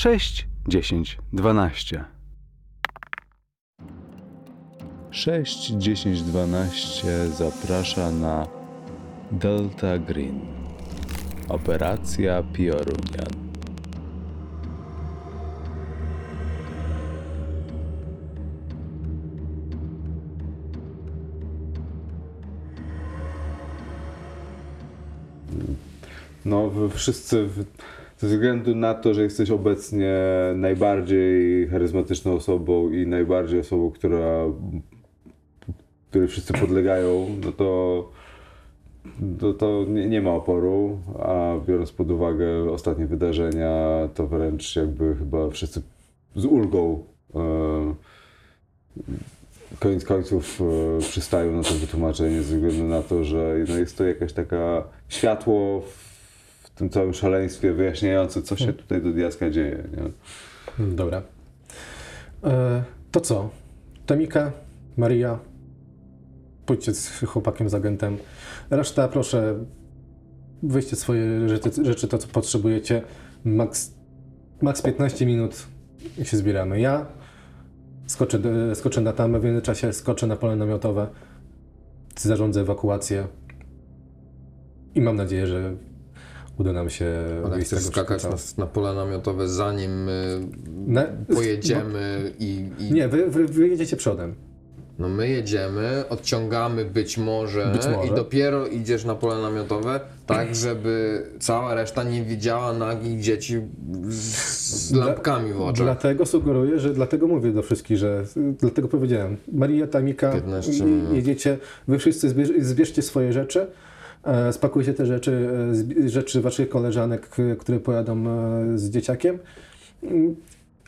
[0.00, 2.04] 6, 10, 12.
[5.10, 8.46] 6, 10, 12 zaprasza na
[9.32, 10.40] Delta Green.
[11.48, 13.50] Operacja Piorunian.
[26.44, 27.48] No, wszyscy,
[28.20, 30.14] ze względu na to, że jesteś obecnie
[30.54, 34.44] najbardziej charyzmatyczną osobą i najbardziej osobą, która,
[36.10, 38.10] której wszyscy podlegają, no to,
[39.58, 45.50] to, nie, nie ma oporu, a biorąc pod uwagę ostatnie wydarzenia, to wręcz jakby chyba
[45.50, 45.82] wszyscy
[46.36, 47.94] z ulgą e,
[49.78, 54.04] koniec końców e, przystają na to wytłumaczenie ze względu na to, że no, jest to
[54.04, 56.09] jakaś taka światło w
[56.80, 59.82] tym całym szaleństwie wyjaśniające, co się tutaj do diaska dzieje.
[59.96, 60.86] Nie?
[60.86, 61.22] Dobra.
[62.44, 63.50] E, to co?
[64.06, 64.52] Tomika,
[64.96, 65.38] Maria,
[66.66, 68.16] pójdźcie z chłopakiem, z agentem.
[68.70, 69.64] Reszta proszę,
[70.62, 73.02] weźcie swoje rzeczy, rzeczy to co potrzebujecie.
[73.44, 73.94] Max,
[74.62, 75.66] max 15 minut
[76.18, 76.80] i się zbieramy.
[76.80, 77.06] Ja
[78.06, 81.06] skoczę, do- skoczę na tamę, w międzyczasie skoczę na pole namiotowe,
[82.18, 83.26] zarządzę ewakuację
[84.94, 85.72] i mam nadzieję, że
[86.60, 87.12] uda nam się
[87.44, 90.40] Ale chcesz skakać na, na pole namiotowe zanim my
[90.86, 92.92] Na- pojedziemy i, i...
[92.92, 94.34] Nie, wy, wy, wy jedziecie przodem.
[94.98, 98.08] No my jedziemy, odciągamy być może, Być może.
[98.08, 103.60] i dopiero idziesz na pole namiotowe, tak żeby cała reszta nie widziała nagich dzieci
[104.08, 105.86] z, lampkami w oczach.
[105.86, 108.24] Dlatego sugeruję, że dlatego mówię do wszystkich, że
[108.58, 109.36] dlatego powiedziałem.
[109.52, 111.14] Maria, Tamika, 15 i- minut.
[111.14, 113.66] jedziecie, wy wszyscy zbierz, zbierzcie swoje rzeczy,
[114.52, 115.48] spakujcie te rzeczy,
[116.04, 119.38] e, rzeczy waszych koleżanek, które pojadą e, z dzieciakiem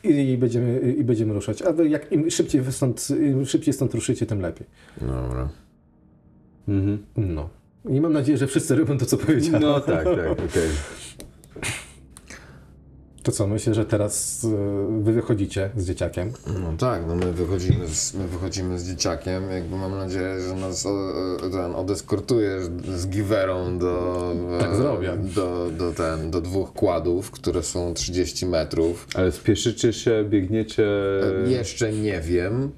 [0.04, 1.62] i, będziemy, i będziemy ruszać.
[1.62, 4.66] A wy jak im szybciej, stąd, im szybciej stąd ruszycie, tym lepiej.
[5.00, 5.48] Dobra.
[6.68, 6.98] Mhm.
[7.16, 7.48] No.
[7.88, 9.62] I mam nadzieję, że wszyscy robią to, co powiedziałem.
[9.62, 10.68] No tak, tak, okej.
[13.22, 16.32] To co, myślę, że teraz e, wy wychodzicie z dzieciakiem.
[16.60, 20.86] No tak, no my wychodzimy z, my wychodzimy z dzieciakiem, jakby mam nadzieję, że nas
[20.86, 20.90] o,
[21.46, 22.64] o, ten, odeskortujesz
[22.96, 25.16] z giwerą do, Tak e, zrobię.
[25.34, 29.06] do, do, ten, do dwóch kładów, które są 30 metrów.
[29.14, 30.86] Ale spieszycie się, biegniecie...
[31.46, 32.70] E, Jeszcze nie wiem.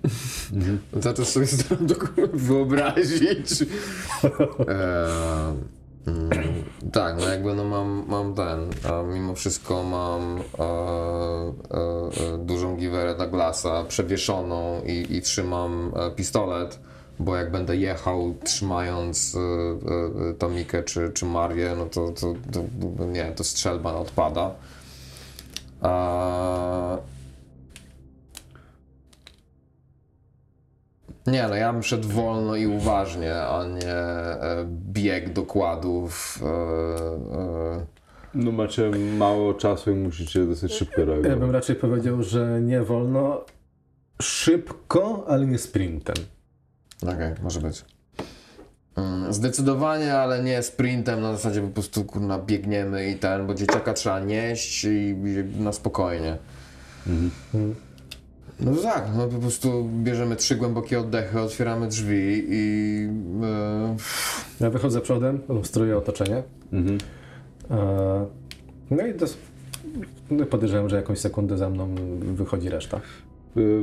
[1.00, 3.62] Zaczął sobie staram dokładnie wyobrazić.
[4.68, 5.04] E,
[6.06, 6.30] mm,
[6.92, 12.76] tak, no jakby no mam, mam ten, a mimo wszystko mam e, e, e, dużą
[12.76, 16.78] giwerę Douglasa przewieszoną i, i trzymam e, pistolet,
[17.18, 22.34] bo jak będę jechał trzymając e, e, e, Tomikę czy, czy Marię, no to, to,
[22.52, 24.50] to nie, to strzelba odpada.
[25.80, 26.98] A,
[31.26, 36.38] Nie, no ja bym szedł wolno i uważnie, a nie e, bieg dokładów.
[36.42, 36.46] E,
[37.38, 37.86] e,
[38.34, 41.50] No macie mało czasu i musicie dosyć szybko Ja bym reagować.
[41.52, 43.44] raczej powiedział, że nie wolno,
[44.22, 46.14] szybko, ale nie sprintem.
[47.02, 47.84] Okej, może być.
[48.96, 53.92] Mm, Zdecydowanie, ale nie sprintem, na zasadzie po prostu kurna biegniemy i ten, bo dzieciaka
[53.94, 54.88] trzeba nieść i,
[55.58, 56.38] i na spokojnie.
[58.60, 63.08] No to tak, no po prostu bierzemy trzy głębokie oddechy, otwieramy drzwi i
[63.42, 63.96] e,
[64.60, 66.42] Ja wychodzę przodem, lustruję otoczenie.
[66.72, 66.98] Mhm.
[67.70, 68.26] E,
[68.90, 69.36] No i dos-
[70.30, 71.94] no podejrzewam, że jakąś sekundę za mną
[72.34, 73.00] wychodzi reszta.
[73.56, 73.80] Y,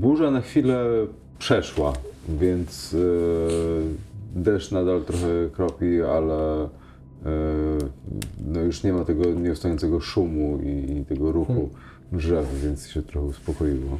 [0.00, 0.84] Burza na chwilę
[1.38, 1.92] przeszła,
[2.28, 2.98] więc y,
[4.34, 6.68] deszcz nadal trochę kropi, ale
[8.46, 11.68] no już nie ma tego nieustającego szumu i, i tego ruchu
[12.12, 13.98] drzew, więc się trochę uspokoiło.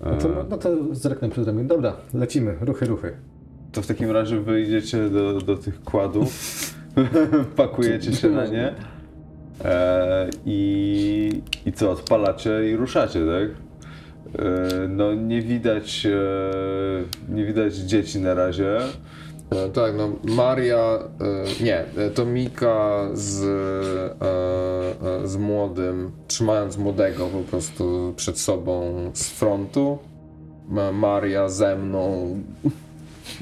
[0.00, 1.64] No to, no to zerknę przed ramię.
[1.64, 3.12] Dobra, lecimy, ruchy, ruchy.
[3.72, 6.30] To w takim razie wyjdziecie do, do tych kładów,
[7.56, 8.74] pakujecie się na nie
[9.64, 13.50] e, i, i co, odpalacie i ruszacie, tak?
[14.44, 18.78] E, no nie widać, e, nie widać dzieci na razie.
[19.50, 20.98] E, Tak, no Maria,
[21.60, 28.92] e, nie, e, to Mika z, e, z młodym, trzymając młodego po prostu przed sobą
[29.14, 29.98] z frontu.
[30.68, 32.36] Ma- Maria ze mną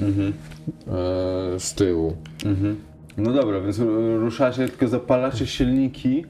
[0.01, 2.13] e, z tyłu.
[2.45, 2.75] Mhm.
[3.17, 6.25] No dobra, więc ru- ruszacie, tylko zapalacie silniki,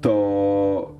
[0.00, 0.94] to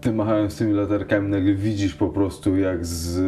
[0.00, 3.20] ty machając tymi latarkami nagle widzisz po prostu jak z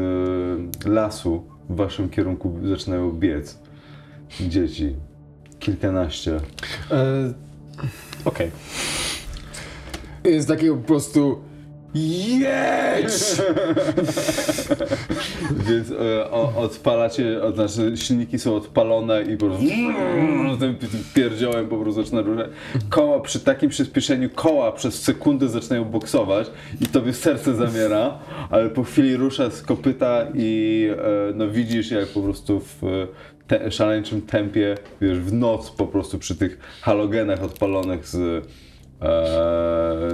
[0.86, 3.58] lasu w waszym kierunku zaczynają biec
[4.40, 4.96] dzieci.
[5.58, 6.40] Kilkanaście.
[6.90, 7.32] E,
[8.24, 8.50] Okej.
[10.24, 11.38] jest takiego po prostu
[11.94, 13.12] jedź!
[15.68, 19.66] Więc e, o, odpalacie, o, znaczy silniki są odpalone i po prostu
[20.60, 22.50] tym, tym pierdziołem po prostu zaczyna ruszać.
[22.88, 26.50] Koła, przy takim przyspieszeniu koła przez sekundę zaczynają boksować
[26.80, 28.18] i tobie serce zamiera,
[28.50, 32.82] ale po chwili rusza z kopyta i e, no widzisz jak po prostu w
[33.46, 38.46] te, szaleńczym tempie, wiesz, w noc po prostu przy tych halogenach odpalonych z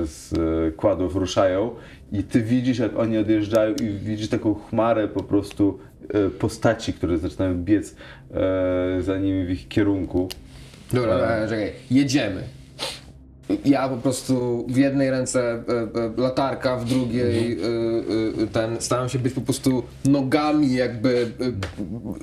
[0.04, 0.32] z
[0.76, 1.70] kładów ruszają
[2.12, 7.18] i ty widzisz jak oni odjeżdżają i widzisz taką chmarę po prostu e, postaci, które
[7.18, 7.94] zaczynają biec
[8.34, 10.28] e, za nimi w ich kierunku.
[10.92, 12.42] Dobra, e, czekaj, jedziemy.
[13.64, 19.08] Ja po prostu w jednej ręce e, e, latarka, w drugiej e, e, ten, staram
[19.08, 21.30] się być po prostu nogami jakby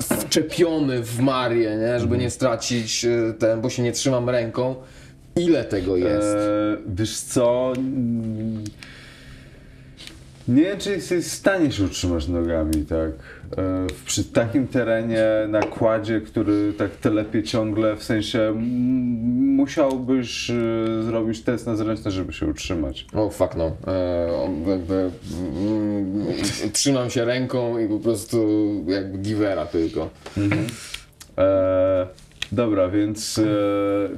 [0.09, 1.99] e, wczepiony w Marię, nie?
[1.99, 4.75] żeby nie stracić e, ten, bo się nie trzymam ręką.
[5.39, 6.27] Ile tego jest?
[6.27, 7.73] E, wiesz co?
[7.77, 8.63] Mm,
[10.47, 13.11] Nie wiem, czy jesteś w stanie się utrzymać nogami, tak?
[13.57, 18.53] E, przy takim terenie, nakładzie, który tak telepie ciągle, w sensie
[19.57, 20.53] musiałbyś e,
[21.03, 23.05] zrobić test na zręczność, żeby się utrzymać.
[23.13, 23.65] O, fuck no.
[23.87, 25.11] E, o, jakby,
[25.59, 26.27] mm,
[26.73, 28.47] trzymam się ręką i po prostu
[28.87, 30.09] jakby givera tylko.
[31.37, 32.07] E,
[32.51, 33.43] dobra, więc, e,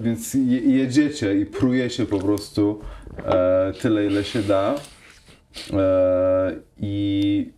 [0.02, 2.80] więc je, jedziecie i prujecie po prostu
[3.26, 4.76] e, tyle, ile się da.
[5.74, 7.52] E, I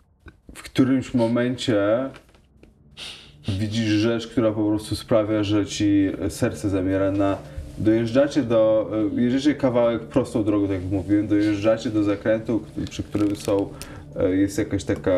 [0.55, 2.09] w którymś momencie
[3.59, 7.37] widzisz rzecz, która po prostu sprawia, że ci serce zamiera na.
[7.77, 8.91] Dojeżdżacie do.
[9.17, 13.69] e, Jedziecie kawałek prostą drogą, tak jak mówiłem, dojeżdżacie do zakrętu, przy którym są.
[14.15, 15.11] e, Jest jakaś taka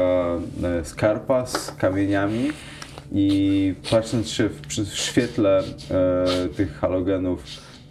[0.64, 2.50] e, skarpa z kamieniami
[3.12, 7.44] i patrząc się w, w świetle e, tych halogenów,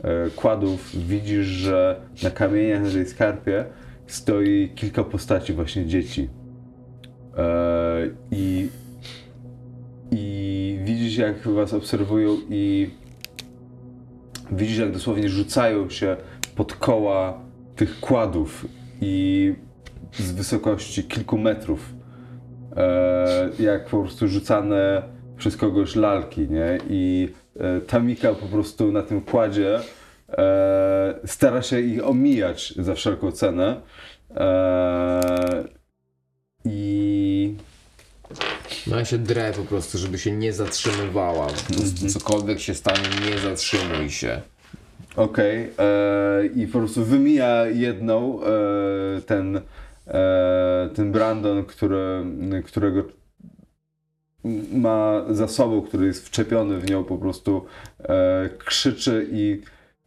[0.03, 3.65] e, kładów, widzisz, że na kamieniach na tej skarpie
[4.07, 6.29] stoi kilka postaci właśnie dzieci.
[7.37, 8.69] E, I
[10.11, 12.91] i widzisz jak was obserwują i
[14.53, 16.17] widzisz jak dosłownie rzucają się
[16.57, 17.41] pod koła
[17.77, 18.67] tych kładów
[19.01, 19.55] i
[20.13, 21.95] z wysokości kilku metrów
[23.59, 25.03] jak po prostu rzucane
[25.37, 26.79] przez kogoś lalki, nie?
[26.89, 29.81] I e, Tamika po prostu na tym kładzie
[30.29, 33.81] e, stara się ich omijać za wszelką cenę
[34.37, 35.65] e,
[36.65, 37.55] i
[38.87, 41.47] No ja się drę po prostu, żeby się nie zatrzymywała.
[41.47, 44.41] Po prostu cokolwiek się stanie, nie zatrzymuj się.
[45.17, 48.47] Okej, e, i po prostu wymija jedną e,
[49.27, 49.63] ten, e,
[50.95, 52.25] ten Brandon, który,
[52.65, 53.05] którego
[54.73, 57.65] ma za sobą, który jest wczepiony w nią, po prostu
[58.01, 59.61] e, krzyczy i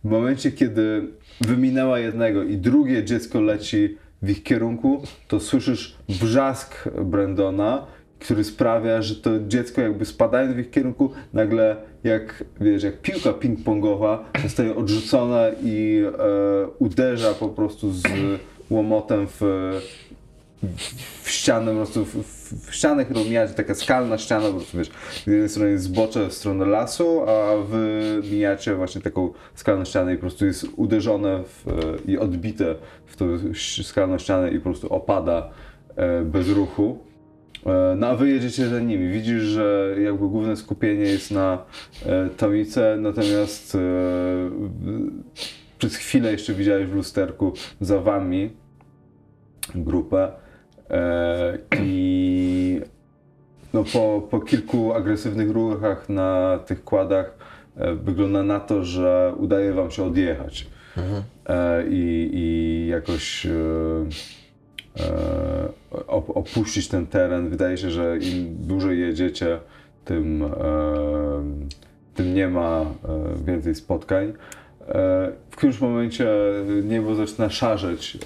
[0.03, 1.07] w momencie, kiedy
[1.41, 7.85] wyminęła jednego i drugie dziecko leci w ich kierunku, to słyszysz wrzask Brandona,
[8.19, 13.29] który sprawia, że to dziecko jakby spadając w ich kierunku, nagle jak, wiesz, jak piłka
[13.29, 18.03] ping-pongowa zostaje odrzucona i e, uderza po prostu z
[18.69, 19.41] łomotem w,
[21.23, 22.15] w ścianę, po prostu w,
[22.67, 24.89] w, ścianę, którą mijacie, taka skalna ściana, po prostu wiesz,
[25.23, 28.01] z jednej strony jest zbocze w stronę lasu, a wy
[28.31, 31.65] mijacie właśnie taką skalną ścianę i po prostu jest uderzone w,
[32.05, 32.75] i odbite
[33.05, 33.25] w tą
[33.83, 35.49] skalną ścianę i po prostu opada
[35.95, 37.07] e, bez ruchu.
[37.65, 39.13] E, No a wy jedziecie za nimi.
[39.13, 41.65] Widzisz, że jakby główne skupienie jest na
[42.05, 43.79] e, Tomice, natomiast e,
[45.77, 48.49] przez chwilę jeszcze widziałeś w lusterku za wami
[49.75, 50.31] grupę
[50.89, 52.81] e, i
[53.73, 57.37] no po, po kilku agresywnych ruchach na tych kładach
[57.77, 60.67] e, wygląda na to, że udaje wam się odjechać
[61.45, 63.49] e, i, i jakoś e,
[64.99, 65.69] e,
[66.07, 67.49] op- opuścić ten teren.
[67.49, 69.59] Wydaje się, że im dłużej jedziecie,
[70.05, 70.47] tym, e,
[72.15, 72.85] tym nie ma
[73.45, 74.33] więcej spotkań.
[74.87, 76.27] E, W którymś momencie
[76.83, 78.17] niebo zaczyna szarzeć.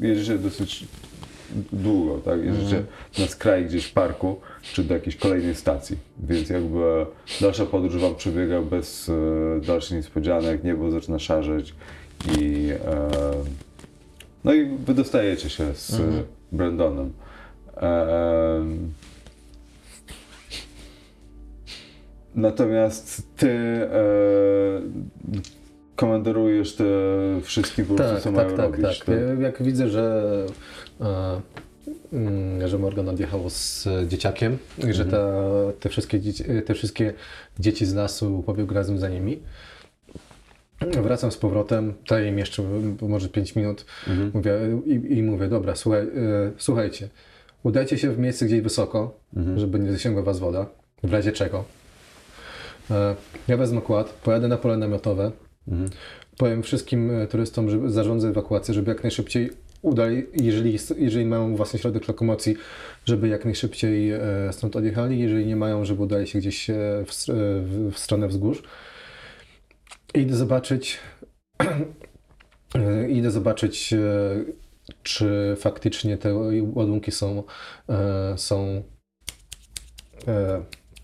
[0.00, 0.84] e, Jedziecie dosyć
[1.72, 2.44] długo, tak?
[2.44, 2.82] Jedziecie
[3.18, 4.40] na skraj gdzieś w parku,
[4.72, 5.96] czy do jakiejś kolejnej stacji.
[6.28, 7.06] Więc jakby
[7.40, 11.74] dalsza podróż wam przebiega bez e, dalszych niespodzianek, niebo zaczyna szarzeć
[12.38, 13.08] i e,
[14.44, 16.02] no i wydostajecie się z e,
[16.52, 17.12] Brandonem.
[17.76, 18.64] E,
[22.34, 23.90] natomiast ty e,
[25.96, 26.84] komandorujesz te
[27.42, 28.98] wszystkie po prostu, Tak, co tak, mają tak, robić.
[28.98, 29.08] tak.
[29.08, 30.46] Ja- Jak widzę, że,
[31.00, 31.40] e,
[32.12, 34.58] mm, że Morgan odjechał z dzieciakiem
[34.88, 35.32] i że ta,
[35.80, 37.12] te, wszystkie dzieci, te wszystkie
[37.58, 39.40] dzieci z lasu pobiegł razem za nimi,
[41.02, 42.62] Wracam z powrotem, daję im jeszcze
[43.02, 43.84] może 5 minut
[44.34, 44.52] mówię,
[44.86, 46.08] i, i mówię, dobra, słuchaj, e,
[46.58, 47.08] słuchajcie,
[47.62, 49.18] udajcie się w miejsce gdzieś wysoko,
[49.56, 50.66] żeby nie zasięgła was woda,
[51.02, 51.64] w razie czego.
[52.90, 53.16] E,
[53.48, 55.32] ja wezmę kład, pojadę na pole namiotowe,
[56.36, 59.50] powiem wszystkim e, turystom, że zarządzę ewakuację, żeby jak najszybciej
[59.82, 62.56] udali, jeżeli, jeżeli mają własny środek lokomocji,
[63.04, 64.20] żeby jak najszybciej e,
[64.52, 66.66] stąd odjechali, jeżeli nie mają, żeby udali się gdzieś
[67.06, 68.62] w, w, w stronę wzgórz.
[70.14, 70.98] Idę zobaczyć,
[73.18, 73.94] idę zobaczyć,
[75.02, 76.34] czy faktycznie te
[76.74, 77.42] ładunki są,
[78.36, 78.82] są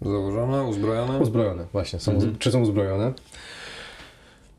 [0.03, 1.19] Założone, uzbrojone?
[1.19, 3.13] uzbrojone, właśnie, są, czy są uzbrojone.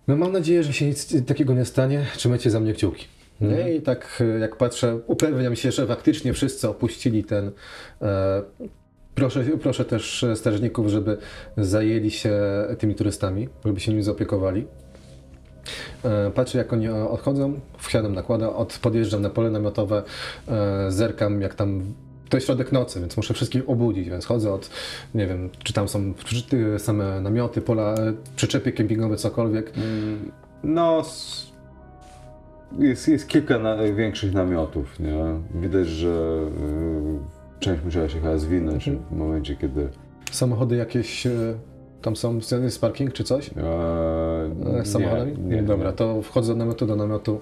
[0.08, 3.06] No mam nadzieję, że się nic takiego nie stanie, trzymajcie za mnie kciuki.
[3.42, 3.76] Nie?
[3.76, 7.52] I tak e, jak patrzę, upewniam się, że faktycznie wszyscy opuścili ten.
[8.02, 8.42] E,
[9.16, 11.18] proszę, proszę też strażników, żeby
[11.58, 12.40] zajęli się
[12.78, 14.66] tymi turystami, żeby się nimi zaopiekowali.
[16.06, 20.04] E, Patrzę, jak oni e, odchodzą, wsiadam nakłada, od, podjeżdżam na pole namiotowe,
[20.48, 21.94] e, zerkam, jak tam.
[22.30, 24.70] To jest środek nocy, więc muszę wszystkich obudzić, więc chodzę od,
[25.16, 26.14] nie wiem, czy tam są
[26.78, 29.74] same namioty, pola, e, przyczepy kempingowe, cokolwiek.
[30.64, 31.48] No, s-
[32.80, 35.24] jest, jest kilka na, większych namiotów, nie?
[35.62, 36.40] Widać, że
[37.60, 39.90] y, część musiała się chyba zwinąć w momencie, kiedy...
[40.32, 41.32] Samochody jakieś, e,
[42.02, 43.50] tam są, jest parking czy coś?
[43.50, 45.32] E, E, Z samochodami?
[45.38, 45.96] Nie, nie, Dobra, nie.
[45.96, 47.40] to wchodzę do namiotu do namiotu,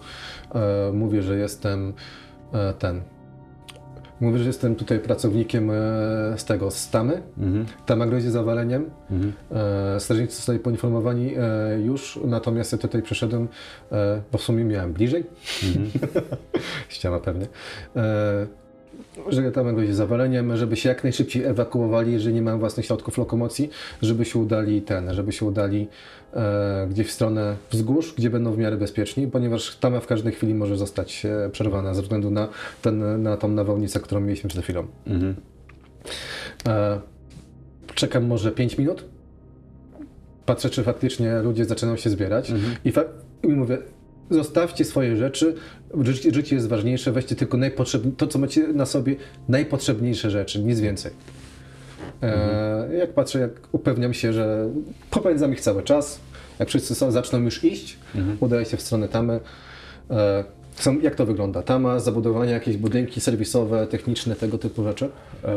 [0.55, 1.93] e, mówię, że jestem
[2.79, 3.01] ten.
[4.21, 5.73] Mówię, że jestem tutaj pracownikiem e,
[6.37, 7.21] z tego, z Tamy.
[7.37, 8.89] Mhm, Tama grozi zawaleniem.
[9.11, 9.33] mhm.
[9.95, 13.47] E, strażnicy zostali poinformowani e, już, natomiast ja tutaj przyszedłem,
[14.31, 15.23] bo w sumie miałem bliżej.
[16.89, 17.47] Ściana pewnie.
[19.29, 23.69] Że tam grozi zawaleniem, żeby się jak najszybciej ewakuowali, jeżeli nie mają własnych środków lokomocji,
[24.01, 25.87] żeby się udali ten, żeby się udali
[26.33, 30.53] e, gdzieś w stronę wzgórz, gdzie będą w miarę bezpieczni, ponieważ tama w każdej chwili
[30.53, 32.47] może zostać e, przerwana ze względu na,
[32.81, 34.87] ten, na tą nawałnicę, którą mieliśmy przed chwilą.
[35.07, 35.35] Mhm.
[36.67, 36.99] E,
[37.95, 39.05] czekam może 5 minut.
[40.45, 42.51] Patrzę, czy faktycznie ludzie zaczynają się zbierać.
[42.85, 43.03] I, fa-
[43.43, 43.77] I mówię,
[44.29, 45.55] zostawcie swoje rzeczy.
[46.01, 47.57] Życie, życie jest ważniejsze, weźcie tylko
[48.17, 49.15] to, co macie na sobie,
[49.49, 51.11] najpotrzebniejsze rzeczy, nic więcej.
[52.21, 54.69] E, jak patrzę, jak upewniam się, że
[55.11, 56.19] popędzam ich cały czas.
[56.59, 57.97] Jak wszyscy są, zaczną już iść,
[58.39, 59.39] udaję się w stronę tamy.
[60.09, 60.43] E,
[60.75, 61.61] są, jak to wygląda?
[61.61, 65.09] Tama, zabudowania, jakieś budynki serwisowe, techniczne, tego typu rzeczy?
[65.43, 65.49] E,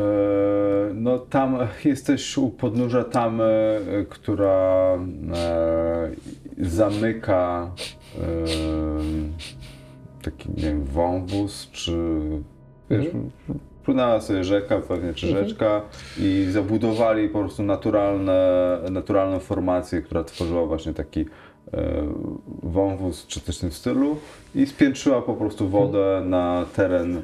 [0.93, 3.79] No tam jesteś u podnóża tamy,
[4.09, 4.97] która
[5.33, 6.09] e,
[6.57, 7.71] zamyka
[8.17, 8.21] e,
[10.31, 11.97] taki, nie wiem, wąwóz, czy
[12.89, 13.05] wiesz,
[13.83, 15.81] płynęła sobie rzeka pewnie, czy rzeczka
[16.19, 21.25] i zabudowali po prostu naturalne, naturalną formację, która tworzyła właśnie taki
[21.73, 22.03] e,
[22.63, 24.17] wąwóz, czy coś w tym stylu
[24.55, 27.21] i spiętrzyła po prostu wodę na teren e,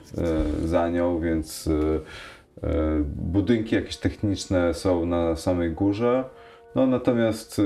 [0.68, 6.24] za nią, więc e, budynki jakieś techniczne są na samej górze.
[6.76, 7.64] No natomiast e,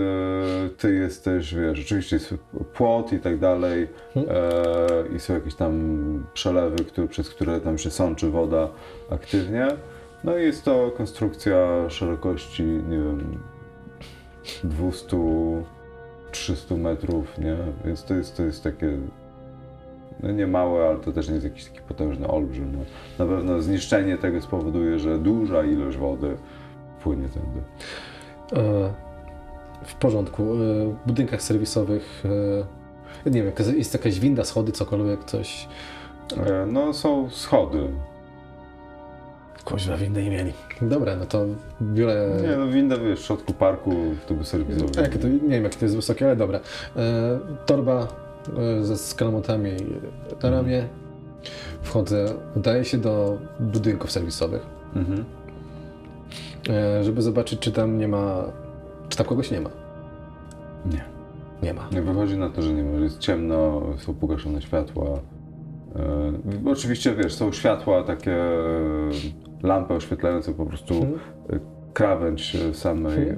[0.78, 2.34] ty jesteś, wiesz, oczywiście jest
[2.74, 7.90] płot i tak dalej e, i są jakieś tam przelewy, które, przez które tam się
[7.90, 8.70] sączy woda
[9.10, 9.68] aktywnie.
[10.24, 13.40] No i jest to konstrukcja szerokości, nie wiem,
[16.32, 17.58] 200-300 metrów, nie?
[17.86, 18.98] Więc to jest, to jest takie
[20.24, 22.72] no nie małe, ale to też nie jest jakiś taki potężny olbrzym.
[22.76, 22.80] No.
[23.26, 26.38] Na pewno zniszczenie tego spowoduje, że duża ilość wody
[27.04, 27.62] płynie tędy.
[28.54, 28.94] E,
[29.86, 30.44] w porządku.
[30.44, 32.24] E, w budynkach serwisowych,
[33.26, 35.68] e, nie wiem, jest jakaś winda, schody, cokolwiek, coś.
[36.68, 37.88] No są schody.
[39.64, 40.54] Koźwa windy nie mieli.
[40.82, 41.46] Dobra, no to
[41.82, 42.30] biorę...
[42.42, 45.04] Nie, no winda wiesz, w środku parku w typu serwisowym.
[45.04, 46.60] Jakie to, nie wiem, jakie to jest wysokie, ale dobra.
[47.66, 48.08] Torba
[48.82, 49.72] ze skalmotami
[50.44, 50.88] na ramię.
[51.82, 52.26] Wchodzę,
[52.56, 54.62] udaję się do budynków serwisowych,
[54.96, 55.26] Mhm.
[56.70, 58.44] E, żeby zobaczyć, czy tam nie ma,
[59.10, 59.70] czy tam kogoś nie ma.
[60.86, 61.04] Nie.
[61.64, 61.88] Nie ma.
[61.92, 65.06] Nie wychodzi na to, że nie ma, jest ciemno, są pogaszone światła.
[66.66, 68.58] E, oczywiście wiesz, są światła takie, e,
[69.64, 70.94] lampy oświetlające po prostu
[71.50, 71.60] e,
[71.94, 73.36] krawędź e, samej e,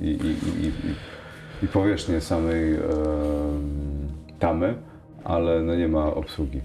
[0.00, 0.26] i, i,
[0.64, 0.72] i, i,
[1.62, 2.78] i powierzchnię samej e,
[4.38, 4.74] tamy,
[5.24, 6.60] ale no nie ma obsługi.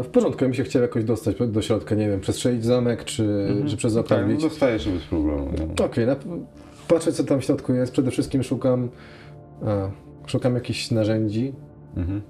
[0.00, 3.04] E, w porządku, ja bym się chciał jakoś dostać do środka, nie wiem, przestrzelić zamek,
[3.04, 4.42] czy, czy przez okno Tak, no wbić.
[4.42, 5.48] dostaje się bez problemu.
[5.84, 6.44] Okej, nap-
[6.88, 7.92] patrzę co tam w środku jest.
[7.92, 8.88] Przede wszystkim szukam,
[9.66, 9.90] a,
[10.26, 11.52] szukam jakichś narzędzi
[11.96, 12.22] Mhm.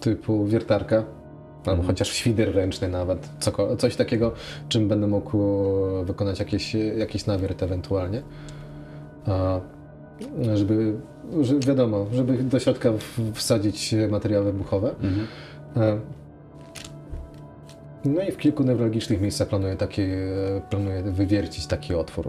[0.00, 1.04] typu wiertarka,
[1.66, 4.32] albo chociaż świder ręczny nawet, coko- coś takiego,
[4.68, 5.38] czym będę mógł
[6.04, 8.22] wykonać jakiś, jakiś nawiert ewentualnie.
[9.26, 9.60] A,
[10.54, 10.94] żeby,
[11.40, 12.90] że wiadomo, żeby do środka
[13.34, 14.90] wsadzić materiały wybuchowe.
[15.02, 15.26] Mhm.
[15.76, 15.98] E,
[18.04, 20.02] No i w kilku newralgicznych miejscach planuję, taki,
[20.70, 22.28] planuję wywiercić taki otwór.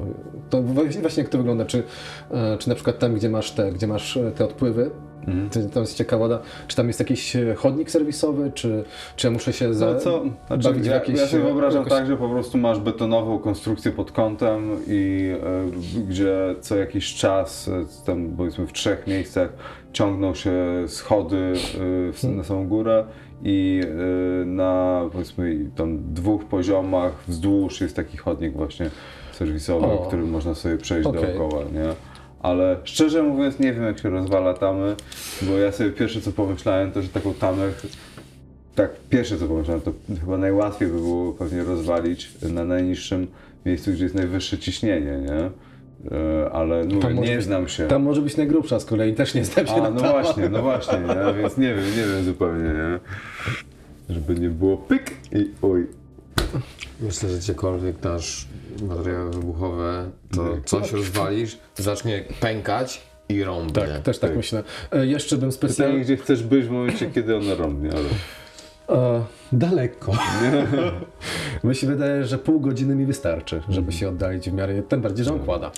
[0.50, 0.62] To
[1.02, 1.66] właśnie jak to wygląda?
[1.66, 1.84] Czy,
[2.32, 4.92] e, czy na przykład tam, gdzie masz te, gdzie masz e, te odpływy,
[5.28, 5.50] Mhm.
[5.50, 8.84] to, tam jest ciekawa czy tam jest jakiś e, chodnik serwisowy, czy,
[9.16, 10.24] czy ja muszę się za, No co?
[10.48, 11.20] Znaczy, bawić ja, jakieś...
[11.20, 15.32] ja sobie wyobrażam jakoś- tak, że po prostu masz betonową konstrukcję pod kątem i
[15.98, 17.70] e, gdzie co jakiś czas,
[18.06, 19.50] tam powiedzmy w trzech miejscach
[19.94, 20.54] ciągną się
[20.88, 21.54] schody
[22.22, 22.38] Hmm.
[22.38, 23.06] na samą górę
[23.46, 28.90] i e, na powiedzmy tam dwóch poziomach wzdłuż jest taki chodnik właśnie
[29.34, 30.06] serwisowy, O.
[30.08, 31.22] którym można sobie przejść Okej.
[31.22, 31.94] dookoła, nie?
[32.40, 34.96] Ale szczerze mówiąc nie wiem jak się rozwala tamy,
[35.42, 37.72] bo ja sobie pierwsze co pomyślałem to, że taką tamę
[38.76, 43.28] tak, pierwsze co pomyślałem, to chyba najłatwiej by było pewnie rozwalić na najniższym
[43.66, 45.50] miejscu, gdzie jest najwyższe ciśnienie, nie?
[46.12, 47.88] E, Ale mówię, może nie być- znam się.
[47.88, 50.12] Tam może być najgrubsza z kolei, też nie znam się A, na no tam.
[50.12, 51.42] właśnie, no właśnie, nie?
[51.42, 53.00] Więc nie wiem, nie wiem zupełnie, nie?
[54.16, 55.88] Żeby nie było pyk i oj.
[57.02, 58.48] Myślę, że gdziekolwiek dasz
[58.88, 63.74] materiały wybuchowe, to coś rozwalisz, zacznie pękać i rąbnie.
[63.74, 64.38] Tak, też tak Tak.
[64.38, 64.64] myślę.
[64.92, 66.00] E, jeszcze bym Pytanie, specjalnie...
[66.00, 68.10] gdzie chcesz być w momencie, kiedy ono rąbnie, ale...
[68.90, 70.12] E, daleko.
[71.64, 75.26] Mi się wydaje, że pół godziny mi wystarczy, żeby się oddalić w miarę, tym bardziej,
[75.26, 75.72] że on kłada.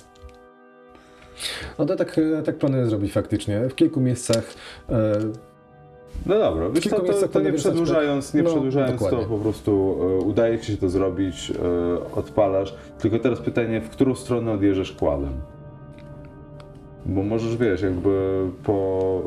[1.78, 3.68] No to tak, tak planuję zrobić faktycznie.
[3.68, 4.54] W kilku miejscach
[4.90, 5.12] e,
[6.26, 10.24] No dobra, wiesz, to, to, to nie przedłużając, nie No, przedłużając to po prostu e,
[10.24, 12.74] udaje ci się to zrobić, e, odpalasz.
[12.98, 15.32] Tylko teraz pytanie, w którą stronę odjeżdżasz kładem?
[17.08, 19.22] Bo możesz, wiesz, jakby po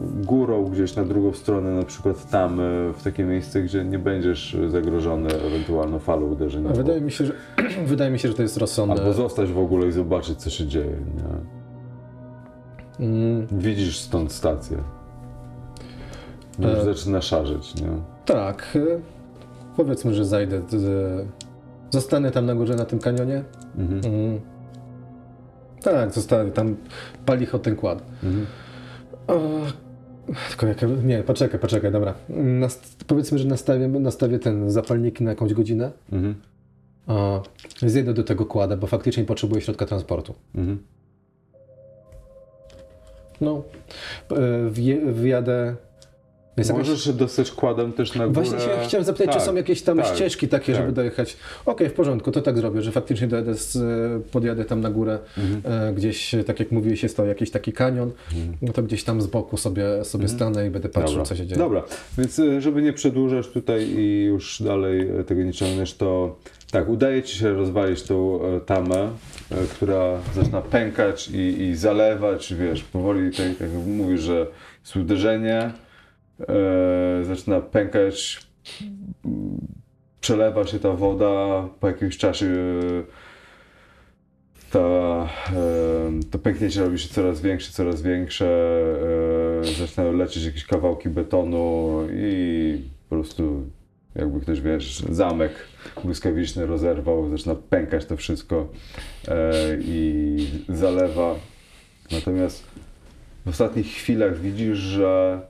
[0.00, 2.62] e, górą gdzieś na drugą stronę, na przykład tam, e,
[2.92, 6.74] w takie miejsce, gdzie nie będziesz zagrożony ewentualną falą uderzeniową.
[6.74, 7.32] wydaje mi się, że
[7.86, 8.96] wydaje mi się, że to jest rozsądne.
[8.96, 10.96] Albo zostać w ogóle i zobaczyć, co się dzieje.
[11.16, 13.06] Nie?
[13.06, 14.78] Mm, Widzisz stąd stację.
[16.58, 16.84] Już E.
[16.84, 17.88] zaczyna szarzyć, nie?
[18.24, 18.78] tak.
[19.76, 20.62] Powiedzmy, że zajdę.
[20.68, 21.26] z-
[21.90, 23.44] Zostanę tam na górze na tym kanionie.
[23.78, 24.14] Mhm.
[24.14, 24.40] Mm.
[25.82, 26.76] Tak, zostanę tam.
[27.26, 28.02] Pali ten kład.
[28.22, 28.46] Mhm.
[29.26, 29.40] O,
[30.48, 32.14] tylko jak, nie, poczekaj, poczekaj, dobra.
[32.28, 35.90] Nas, powiedzmy, że nastawię, nastawię ten zapalniki na jakąś godzinę.
[36.12, 36.34] Mhm.
[37.06, 37.42] O,
[37.82, 40.34] zjedę do tego kłada, bo faktycznie potrzebuję środka transportu.
[40.54, 40.78] Mhm.
[43.40, 43.62] No,
[44.30, 45.76] e, wje, wjadę.
[46.56, 48.32] Jest jakaś- Możesz dostać kładem też na górę.
[48.42, 50.82] Właśnie się chciałem zapytać, czy Tak, są jakieś tam tak, ścieżki takie, tak.
[50.82, 51.36] żeby dojechać.
[51.66, 53.78] Okej, w porządku, to tak zrobię, że faktycznie dojadę z,
[54.32, 55.88] podjadę tam na górę, Mhm.
[55.88, 58.10] e, gdzieś, tak jak mówiłeś, jest to jakiś taki kanion,
[58.62, 61.24] no to gdzieś tam z boku sobie, sobie stanę i będę patrzył, Mhm.
[61.24, 61.24] Dobra.
[61.28, 61.58] co się dzieje.
[61.58, 61.82] Dobra,
[62.18, 66.36] więc e, żeby nie przedłużać tutaj i już dalej e, tego nie ciągniesz, to
[66.70, 69.08] tak, udaje ci się rozwalić tą e, tamę,
[69.50, 74.46] e, która zaczyna pękać i, i zalewać, wiesz, powoli, tak jak mówisz, że
[74.84, 75.72] jest uderzenie,
[76.48, 78.46] e, zaczyna pękać,
[80.22, 83.02] przelewa się ta woda, po jakimś czasie e,
[84.70, 85.28] ta, e,
[86.30, 88.46] to pęknięcie robi się coraz większe, coraz większe,
[89.62, 93.62] e, zaczynają lecieć jakieś kawałki betonu i po prostu
[94.14, 95.52] jakby ktoś, wiesz, zamek
[96.04, 98.68] błyskawiczny rozerwał, zaczyna pękać to wszystko
[99.80, 101.34] i zalewa.
[102.12, 102.64] Natomiast
[103.46, 105.40] w ostatnich chwilach widzisz, że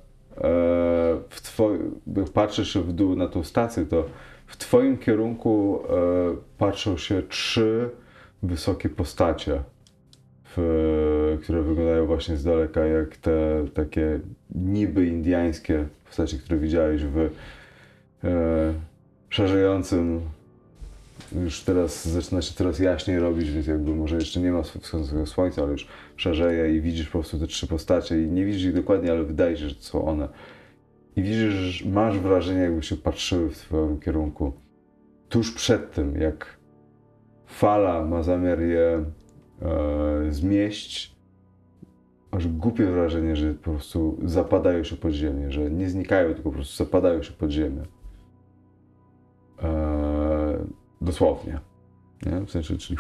[1.29, 2.01] w twoim,
[2.35, 4.05] patrzysz w dół na tą stację, to
[4.47, 5.89] w twoim kierunku e,
[6.59, 7.91] patrzą się trzy
[8.43, 9.63] wysokie postacie,
[10.57, 14.21] w, które wyglądają właśnie z daleka jak te takie
[14.55, 17.31] niby indiańskie postacie, które widziałeś w e,
[19.31, 20.21] szarzejącym
[21.35, 25.63] już teraz zaczyna się coraz jaśniej robić, więc jakby może jeszcze nie ma wschodzącego słońca,
[25.63, 29.11] ale już szarzeje i widzisz po prostu te trzy postacie i nie widzisz ich dokładnie,
[29.11, 30.29] ale wydaje się, że to są one.
[31.17, 34.53] I widzisz, masz wrażenie, jakby się patrzyły w twoim kierunku.
[35.29, 36.57] Tuż przed tym, jak
[37.47, 39.05] fala ma zamiar je
[39.63, 41.17] e, zmieść,
[42.33, 46.57] masz głupie wrażenie, że po prostu zapadają się pod ziemię, że nie znikają, tylko po
[46.57, 47.83] prostu zapadają się pod ziemię.
[49.63, 49.92] E,
[51.03, 51.59] dosłownie.
[52.27, 52.41] Nie?
[52.41, 52.99] W sensie, czyli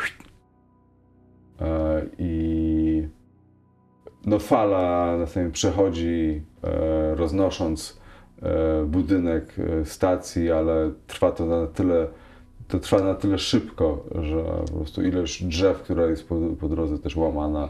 [1.60, 3.08] e, i
[4.26, 8.00] no fala następnie przechodzi, e, roznosząc
[8.42, 12.06] e, budynek stacji, ale trwa to na tyle,
[12.68, 16.98] to trwa na tyle szybko, że po prostu ilość drzew, która jest po, po drodze
[16.98, 17.68] też łamana,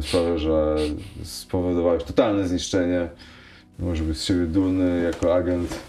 [0.00, 0.76] sprawia, że
[1.22, 3.08] spowodowałeś totalne zniszczenie.
[3.78, 5.80] Może być z siebie dumny jako agent.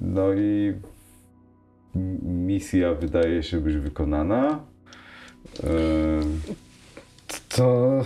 [0.00, 0.74] No i
[2.22, 4.64] misja wydaje się być wykonana.
[5.64, 5.68] E,
[7.56, 8.04] To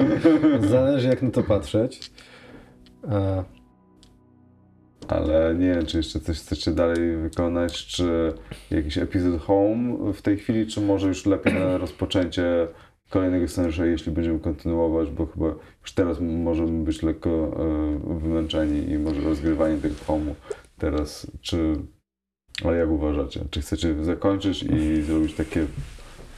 [0.70, 2.10] zależy jak na to patrzeć.
[5.08, 8.32] Ale nie wiem, czy jeszcze coś chcecie dalej wykonać, czy
[8.70, 12.68] jakiś epizod home w tej chwili, czy może już lepiej na rozpoczęcie
[13.10, 15.46] kolejnego scenariusza, jeśli będziemy kontynuować, bo chyba
[15.82, 20.34] już teraz możemy być lekko e, wymęczeni i może rozgrywanie tego home'u
[20.78, 21.76] teraz, czy...
[22.64, 23.44] Ale jak uważacie?
[23.50, 25.66] Czy chcecie zakończyć i zrobić takie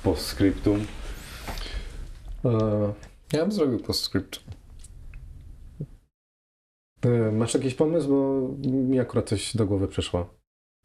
[0.03, 0.87] postscriptum?
[2.45, 2.93] e,
[3.33, 4.41] Ja bym zrobił postscript.
[7.03, 8.09] e, masz jakiś pomysł?
[8.09, 10.35] Bo mi akurat coś do głowy przyszło.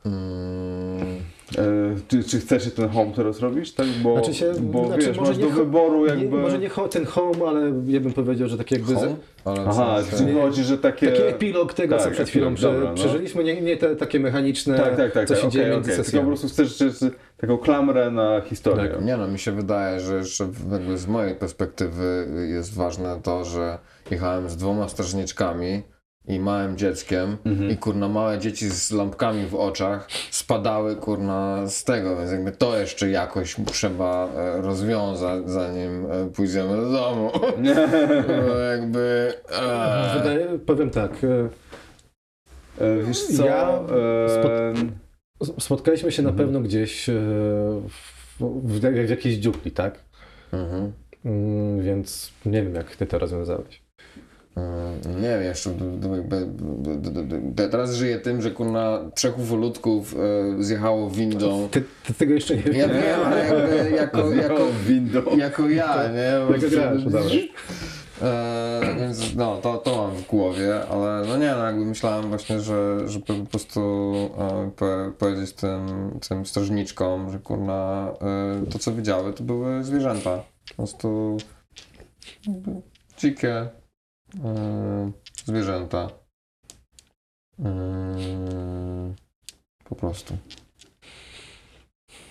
[0.06, 1.13] Mm,
[1.58, 3.74] E, czy, czy chcecie ten home teraz robić?
[3.74, 6.38] Tak, bo, Znaczy się- bo znaczy wiesz, może masz nie do wyboru Nie, jakby...
[6.38, 8.96] może nie ten home, ale ja bym powiedział, że tak jakby...
[8.96, 9.16] home?
[9.46, 11.12] Ale Aha, czyli chodzi, że takie...
[11.12, 12.96] Taki epilog tego, co Tak, przed chwilą epilog, prze, dobra, no.
[12.96, 15.28] przeżyliśmy, nie, nie te takie mechaniczne, Tak, tak, tak.
[15.28, 15.96] co się okej, dzieje między okej.
[15.96, 16.28] Tylko po sesjami.
[16.28, 18.90] prostu chcesz, chcesz taką klamrę na historię.
[18.90, 19.06] Tak.
[19.06, 23.78] Nie no, mi się wydaje, że jeszcze jakby z mojej perspektywy jest ważne to, że
[24.12, 25.84] jechałem z dwoma strażniczkami
[26.28, 27.72] i małym dzieckiem Mhm.
[27.72, 32.78] i kurna małe dzieci z lampkami w oczach spadały kurna z tego, więc jakby to
[32.78, 37.32] jeszcze jakoś trzeba e, rozwiązać zanim e, pójdziemy do domu.
[38.48, 39.34] No jakby...
[39.62, 41.50] e, Wydaje, powiem tak, e,
[42.80, 43.46] E, Wiesz co?
[43.46, 46.48] Ja e, spotkaliśmy się na Mhm.
[46.48, 47.90] pewno gdzieś w,
[48.40, 50.00] w, w jakiejś dziupli, tak?
[50.54, 50.92] mhm.
[51.26, 53.83] Mm, Więc nie wiem, jak ty to rozwiązałeś.
[54.56, 55.70] Mm, Nie wiem, jeszcze
[57.72, 60.16] teraz żyję tym, że kurna trzech ufolutków
[60.60, 61.68] e, zjechało windą.
[61.72, 62.78] Ty, ty tego jeszcze nie wiesz.
[62.78, 65.38] Ja wiem, ale jakby jako, jako, window.
[65.38, 66.58] jako ja, nie?
[66.70, 67.22] Grasz, dobra.
[68.22, 72.60] E, więc no, to, to mam w głowie, ale no nie, no jakby myślałem właśnie,
[72.60, 73.80] że, żeby po prostu
[74.40, 74.86] e, po,
[75.18, 80.44] powiedzieć tym, tym strażniczkom, że kurna e, to co widziały to były zwierzęta.
[80.70, 81.38] Po prostu
[82.48, 82.72] jakby
[83.18, 83.68] dzikie
[85.46, 86.10] zwierzęta.
[87.66, 89.14] E,
[89.84, 90.38] po prostu.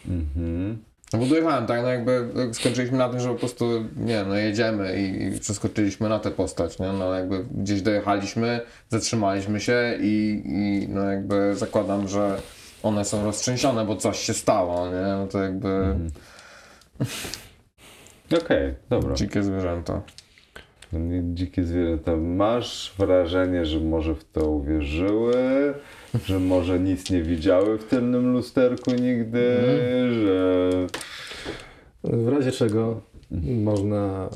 [0.09, 0.85] Mhm.
[1.13, 5.01] No bo dojechałem, tak, no jakby skończyliśmy na tym, że po prostu, nie no jedziemy
[5.03, 10.89] i, i przeskoczyliśmy na tę postać, nie, no jakby gdzieś dojechaliśmy, zatrzymaliśmy się i, i
[10.89, 12.41] no jakby zakładam, że
[12.83, 16.11] one są roztrzęsione, bo coś się stało, nie, no to jakby Mhm.
[18.45, 19.15] Okej, dobra.
[19.15, 20.03] dzikie zwierzęta.
[21.35, 22.17] Dzikie zwierzęta.
[22.17, 25.35] Masz wrażenie, że może w to uwierzyły,
[26.27, 29.59] że może nic nie widziały w tylnym lusterku nigdy,
[30.25, 30.71] że...
[32.05, 33.01] W razie czego
[33.33, 33.63] Mhm.
[33.63, 34.29] można,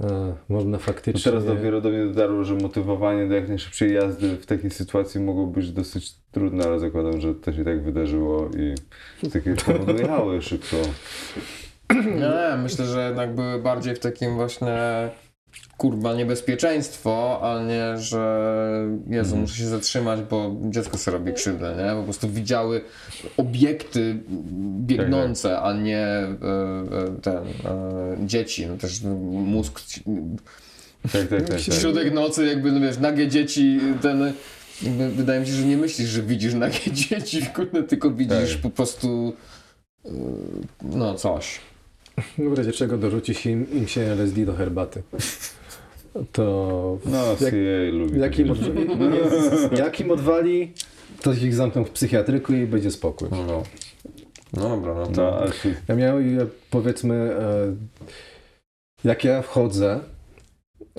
[0.00, 1.32] e, można No faktycznie...
[1.32, 5.46] teraz dopiero do mnie dotarło, że motywowanie do jak najszybszej jazdy w takiej sytuacji mogło
[5.46, 8.74] być dosyć trudne, ale zakładam, że to się tak wydarzyło i
[9.28, 10.76] z jakiegoś powodu jechały szybko.
[11.94, 14.78] Nie, myślę, że jednak były bardziej w takim właśnie
[15.76, 18.50] kurwa niebezpieczeństwo, a nie, że
[19.08, 19.40] Jezu, Mhm.
[19.40, 21.96] muszę się zatrzymać, bo dziecko sobie robi krzywdę, nie?
[21.96, 22.80] Po prostu widziały
[23.36, 24.16] obiekty
[24.80, 27.46] biegnące, a nie e, e, ten, e,
[28.26, 28.66] dzieci.
[28.66, 29.00] No też
[29.32, 29.80] mózg,
[31.12, 31.48] Tak, tak, tak.
[31.48, 31.74] tak.
[31.74, 34.32] środek nocy jakby, no wiesz, nagie dzieci, ten...
[35.16, 38.62] Wydaje mi się, że nie myślisz, że widzisz nagie dzieci, kurde, tylko widzisz Tak.
[38.62, 39.32] po prostu
[40.82, 41.60] no coś.
[42.38, 45.02] W razie czego dorzucić im, im się LSD do herbaty.
[46.32, 48.54] To No, jak, CIA lubi jak, im
[49.78, 50.72] jak im odwali,
[51.22, 53.28] to ich zamkną w psychiatryku i będzie spokój.
[53.30, 53.62] No, no.
[54.52, 55.42] no dobra, no to...
[55.46, 57.74] No, się- Ja miałem, powiedzmy, e,
[59.04, 60.00] jak ja wchodzę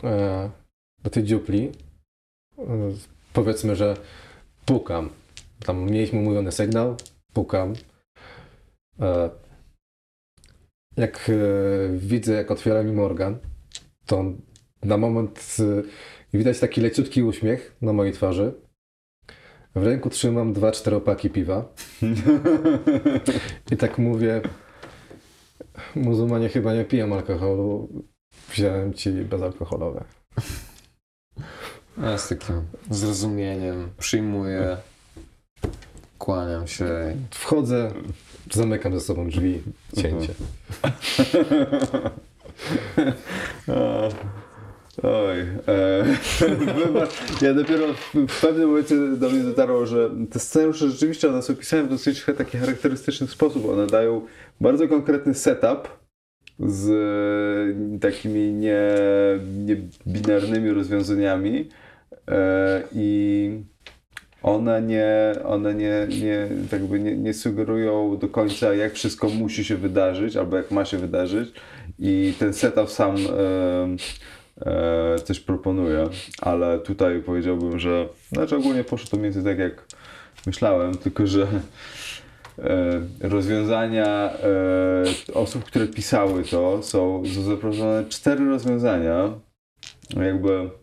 [0.03, 0.49] e,
[1.03, 1.71] do tej dziupli,
[2.59, 2.63] e,
[3.33, 3.97] powiedzmy, że
[4.65, 5.09] pukam.
[5.65, 6.95] Tam mieliśmy umówiony sygnał,
[7.33, 7.73] pukam.
[10.97, 13.37] Jak e, widzę, jak otwiera mi Morgan,
[14.05, 14.23] to
[14.83, 15.83] na moment e,
[16.37, 18.53] widać taki leciutki uśmiech na mojej twarzy.
[19.75, 21.73] W ręku trzymam dwa czteropaki piwa.
[23.71, 24.41] I tak mówię,
[25.95, 27.89] muzułmanie chyba nie piją alkoholu,
[28.49, 30.03] wziąłem ci bezalkoholowe.
[32.01, 34.77] Ja z takim zrozumieniem przyjmuję,
[36.17, 37.15] kłaniam się.
[37.31, 37.91] Wchodzę,
[38.53, 39.61] zamykam za sobą drzwi,
[39.95, 40.33] cięcie.
[45.03, 46.05] Oj, e,
[47.45, 47.87] ja dopiero
[48.27, 52.25] w, pewnym momencie do mnie dotarło, że te scenariusze rzeczywiście one są pisane w dosyć
[52.37, 53.69] taki charakterystyczny sposób.
[53.69, 54.21] One dają
[54.61, 55.89] bardzo konkretny setup
[56.59, 58.81] z e, takimi nie,
[59.57, 59.75] nie
[60.07, 61.69] binarnymi rozwiązaniami
[62.27, 63.63] e, i
[64.43, 69.65] one nie, one nie, nie, tak jakby nie, nie sugerują do końca, jak wszystko musi
[69.65, 71.51] się wydarzyć, albo jak ma się wydarzyć.
[71.99, 76.09] i ten setup sam e, e, coś proponuje,
[76.41, 79.85] ale tutaj powiedziałbym, że znaczy ogólnie poszło to więcej tak jak
[80.45, 81.47] myślałem, tylko że
[82.59, 89.29] e, rozwiązania e, osób, które pisały to są zaproszone cztery rozwiązania
[90.15, 90.80] jakby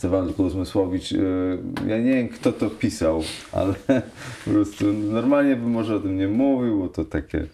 [0.00, 1.18] tylko uzmysłowić, e,
[1.86, 3.74] ja nie wiem kto to pisał, ale
[4.44, 7.46] po prostu normalnie bym może o tym nie mówił, bo to takie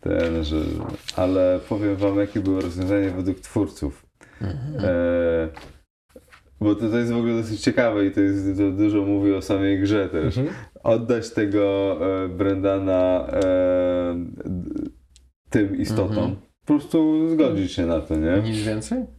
[0.00, 0.56] ten, że,
[1.16, 4.06] ale powiem wam jakie było rozwiązanie według twórców.
[4.82, 5.48] E,
[6.60, 9.42] bo to, to jest w ogóle dosyć ciekawe i to, jest, to dużo mówi o
[9.42, 10.38] samej grze też.
[10.38, 10.56] Mhm.
[10.82, 14.26] Oddać tego e, Brendana e,
[15.50, 16.18] tym istotom.
[16.18, 16.36] Mhm.
[16.60, 18.42] Po prostu zgodzić się na to, nie?
[18.50, 19.17] Nic więcej?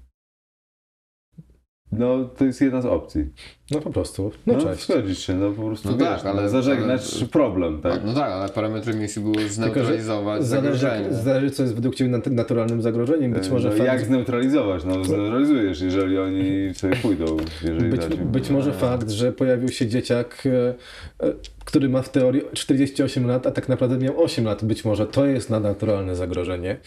[1.92, 3.26] No, to jest jedna z opcji.
[3.72, 4.32] No po prostu.
[4.48, 4.84] No, cześć.
[4.88, 8.02] Zgodzić się, no po prostu No wiesz, tak, no, ale- zażegnać ale- problem, tak?
[8.06, 11.14] No tak, ale parametry misji były zneutralizować Zależy, zagrożenie.
[11.14, 13.32] zależy, co jest według Ciebie nat- naturalnym zagrożeniem.
[13.34, 14.84] Być E, może no, fakt, jak zneutralizować?
[14.86, 17.26] No zneutralizujesz, jeżeli oni sobie pójdą,
[17.64, 21.34] jeżeli być, być może fakt, że pojawił się dzieciak, e, e,
[21.66, 24.66] który ma w teorii 48 lat, a tak naprawdę miał 8 lat.
[24.66, 26.78] Być może to jest nadnaturalne zagrożenie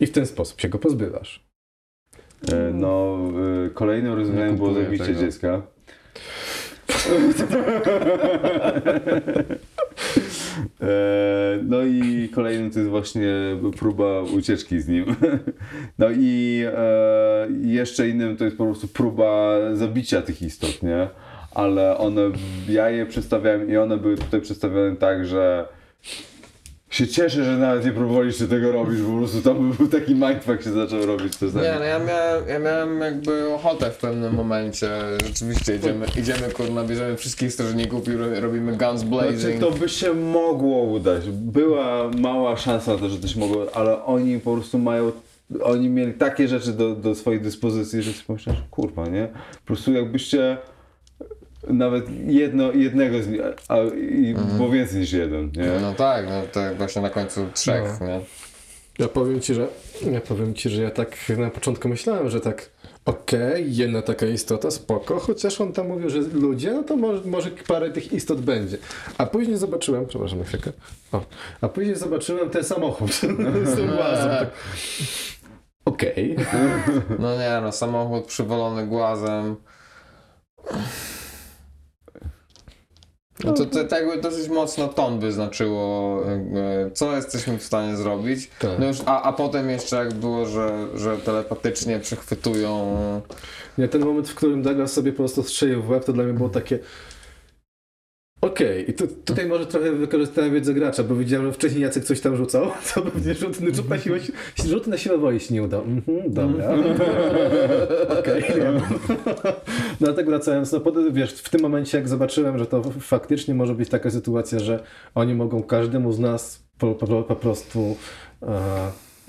[0.00, 1.47] i w ten sposób się go pozbywasz.
[2.52, 3.18] E, No,
[3.66, 5.20] e, kolejnym rozwiązaniem było zabicie tego.
[5.20, 5.62] dziecka.
[10.80, 13.28] E, No i kolejnym to jest właśnie
[13.78, 15.04] próba ucieczki z nim.
[15.98, 16.62] No i
[17.62, 21.08] jeszcze innym to jest po prostu próba zabicia tych istot, nie?
[21.54, 22.22] Ale one,
[22.68, 25.64] ja je przedstawiałem i one były tutaj przedstawione tak, że
[26.90, 30.72] się cieszę, że nawet nie próbowaliście tego robić, po prostu tam był taki mindfuck się
[30.72, 31.36] zaczął robić.
[31.36, 34.88] To Nie, no ja miałem, ja miałem jakby ochotę w pewnym momencie.
[35.26, 39.60] Rzeczywiście idziemy, idziemy kurna, bierzemy wszystkich strażników i ro- robimy guns Znaczy, blazing.
[39.60, 41.28] to by się mogło udać.
[41.30, 45.12] Była mała szansa na to, że to się mogło, ale oni po prostu mają.
[45.62, 49.28] Oni mieli takie rzeczy do, do swojej dyspozycji, że sobie pomyślałem, kurwa, nie?
[49.52, 50.56] Po prostu jakbyście
[51.66, 55.80] nawet jedno, jednego z nich, a, i było więcej niż jeden, nie?
[55.82, 58.06] No tak, no tak właśnie na końcu trzech, No.
[58.06, 58.20] nie?
[58.98, 59.68] Ja powiem Ci, że
[60.12, 62.70] ja powiem Ci, że ja tak na początku myślałem, że tak
[63.04, 67.50] okej, jedna taka istota, spoko, chociaż on tam mówił, że ludzie, no to może, może
[67.50, 68.76] parę tych istot będzie.
[69.18, 70.72] A później zobaczyłem, przepraszam na chwilkę,
[71.12, 71.20] o,
[71.60, 73.12] a później zobaczyłem ten samochód
[73.72, 74.30] z tym głazem.
[74.30, 74.48] tak.
[75.84, 76.36] Okej.
[77.18, 79.56] No nie no, samochód przywalony głazem.
[83.44, 88.50] No to, to, to jakby dosyć mocno ton wyznaczyło, jakby, co jesteśmy w stanie zrobić.
[88.58, 88.78] Tak.
[88.78, 92.96] No już, a, a potem jeszcze jak było, że, że telepatycznie przechwytują.
[93.78, 96.32] Nie, ten moment, w którym Douglas sobie po prostu strzelił w łeb, to dla mnie
[96.32, 96.78] było takie
[98.40, 102.20] Okej, i tu, tutaj może trochę wykorzystałem wiedzę gracza, bo widziałem, że wcześniej Jacek coś
[102.20, 104.18] tam rzucał, to pewnie rzut, rzut, na, siłę,
[104.68, 105.82] rzut na siłę woli się nie udał.
[105.82, 106.70] Mhm, dobra.
[108.18, 108.80] Okej, wiem.
[110.00, 113.88] Dlatego wracając, no pod, wiesz, w tym momencie jak zobaczyłem, że to faktycznie może być
[113.88, 114.82] taka sytuacja, że
[115.14, 117.96] oni mogą każdemu z nas po, po, po prostu
[118.42, 118.60] e,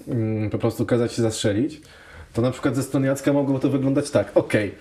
[0.08, 1.82] mm, po prostu kazać się zastrzelić,
[2.34, 4.72] to na przykład ze strony Jacka mogło to wyglądać tak, okej,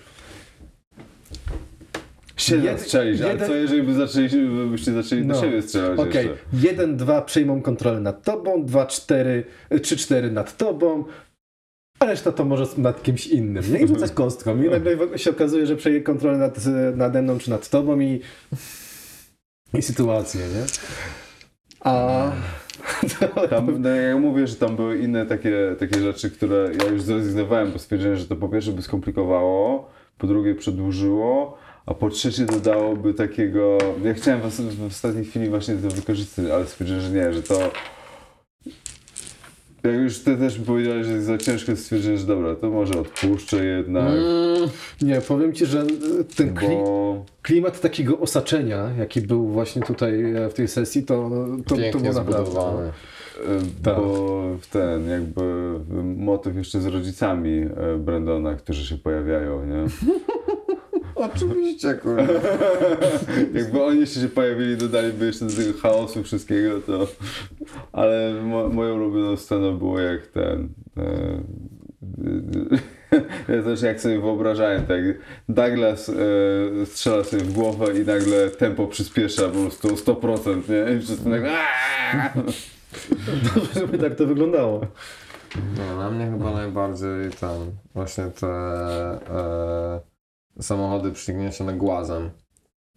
[2.39, 4.29] Się Jed- strzelić, ale jeden- co jeżeli by zaczęli,
[4.71, 5.41] byście zaczęli do No.
[5.41, 9.43] siebie strzelać Okej, jeden, dwa przejmą kontrolę nad tobą, dwa, cztery,
[9.81, 11.03] trzy, cztery nad tobą,
[11.99, 13.63] a reszta to może nad kimś innym.
[13.73, 14.63] Nie I rzucać kostką.
[14.63, 16.57] I nagle się okazuje, że przejęli kontrolę nad,
[16.95, 18.21] nade mną czy nad tobą i,
[19.73, 20.63] i sytuację, nie?
[21.79, 22.31] A...
[23.49, 27.71] Tam, no, ja mówię, że tam były inne takie, takie rzeczy, które ja już zrezygnowałem,
[27.71, 31.57] bo stwierdziłem, że to po pierwsze by skomplikowało, po drugie przedłużyło,
[31.89, 33.77] a po trzecie dodałoby takiego...
[34.03, 37.71] Ja chciałem w, w ostatniej chwili właśnie to wykorzystać, ale stwierdziłem, że nie, że to...
[39.83, 42.93] Jak już ty też mi powiedziałeś, że jest za ciężko, stwierdziłem, że dobra, to może
[42.99, 44.69] odpuszczę jednak, Mm,
[45.01, 45.85] Nie, powiem ci, że
[46.35, 47.25] ten kli, bo...
[47.41, 52.01] klimat takiego osaczenia, jaki był właśnie tutaj e, w tej sesji, to, to, to pięknie
[52.01, 52.59] było naprawdę...
[52.79, 52.91] E,
[53.83, 53.95] Tak.
[53.95, 55.73] Bo ten jakby
[56.03, 59.85] motyw jeszcze z rodzicami e, Brandona, którzy się pojawiają, nie?
[61.19, 62.33] Oczywiście, kurwa.
[63.59, 67.07] Jakby oni jeszcze się pojawili, dodaliby jeszcze do tego chaosu wszystkiego, to...
[67.91, 70.69] Ale mo moją ulubioną sceną było jak ten...
[70.97, 71.39] E,
[73.55, 75.01] ja też jak sobie wyobrażałem, tak
[75.49, 76.13] Douglas e,
[76.85, 80.97] strzela sobie w głowę i nagle tempo przyspiesza po prostu o 100%, nie?
[80.97, 81.49] I wszyscy nagle...
[81.51, 82.33] "Aaaa!"
[83.79, 84.81] Żeby tak to wyglądało.
[85.77, 89.99] No, na mnie chyba najbardziej ten, właśnie te e,
[90.61, 92.31] samochody przygniesione głazem.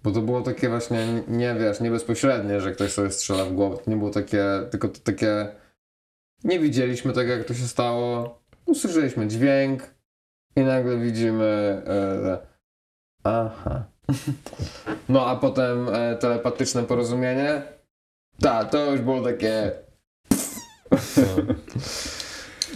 [0.03, 3.77] Bo to było takie właśnie, nie wiesz, nie bezpośrednie, że ktoś sobie strzela w głowę.
[3.85, 5.49] To nie było takie, tylko to takie,
[6.45, 8.39] nie widzieliśmy tego, jak to się stało.
[8.67, 9.95] usłyszeliśmy dźwięk
[10.57, 11.83] i nagle widzimy.
[11.87, 12.39] E,
[13.25, 13.85] aha.
[15.09, 17.63] No a potem e, telepatyczne porozumienie.
[18.41, 19.73] Tak, to już było takie.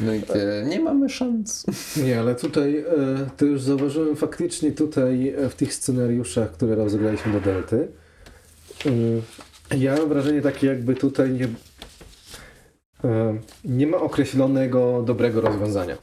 [0.00, 1.66] No i takie, nie mamy szans.
[2.04, 2.84] Nie, ale tutaj, e,
[3.36, 7.88] to już zauważyłem faktycznie tutaj e, w tych scenariuszach, które rozegraliśmy do Delty.
[9.72, 11.48] e, Ja mam wrażenie takie jakby tutaj nie,
[13.64, 15.96] nie ma określonego dobrego rozwiązania.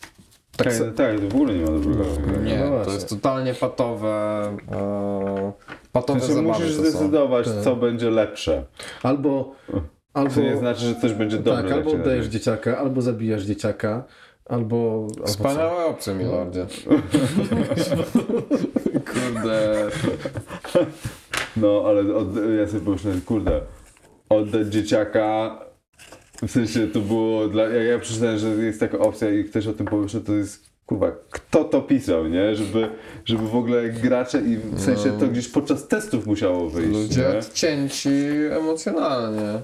[0.58, 2.40] Tak, Tak, tak, tak, w ogóle nie ma dobrego rozwiązania.
[2.44, 4.44] Nie, No to jest totalnie patowe.
[4.72, 5.52] E,
[5.92, 7.64] patowe Znaczy, zabawy musisz zdecydować, Tak.
[7.64, 8.64] co będzie lepsze.
[9.04, 9.56] Albo,
[10.14, 11.64] albo, To nie znaczy, że coś będzie dobre.
[11.64, 14.04] tak, albo oddajesz dzieciaka, albo zabijasz dzieciaka,
[14.46, 15.08] albo...
[15.12, 15.28] albo.
[15.28, 16.66] Wspaniałe opcje, milordzie.
[19.14, 19.90] Kurde.
[21.58, 22.28] No, ale od,
[22.60, 23.62] ja sobie pomyślałem, kurde,
[24.30, 25.60] oddać dzieciaka,
[26.48, 29.74] w sensie to było dla, ja, ja przeczytałem, że jest taka opcja i ktoś o
[29.74, 32.56] tym pomyślał, to jest, kurwa, kto to pisał, nie?
[32.56, 32.90] Żeby,
[33.26, 37.38] żeby w ogóle gracze i w sensie to gdzieś podczas testów musiało wyjść, Ludzie nie?
[37.40, 38.10] odcięci
[38.52, 39.60] emocjonalnie.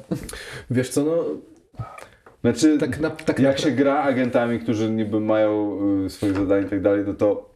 [0.72, 1.24] Wiesz co, no,
[2.42, 6.68] Znaczy, tak, na, tak jak naprawdę- się gra agentami, którzy niby mają y, swoje zadania
[6.68, 7.50] i tak dalej, no to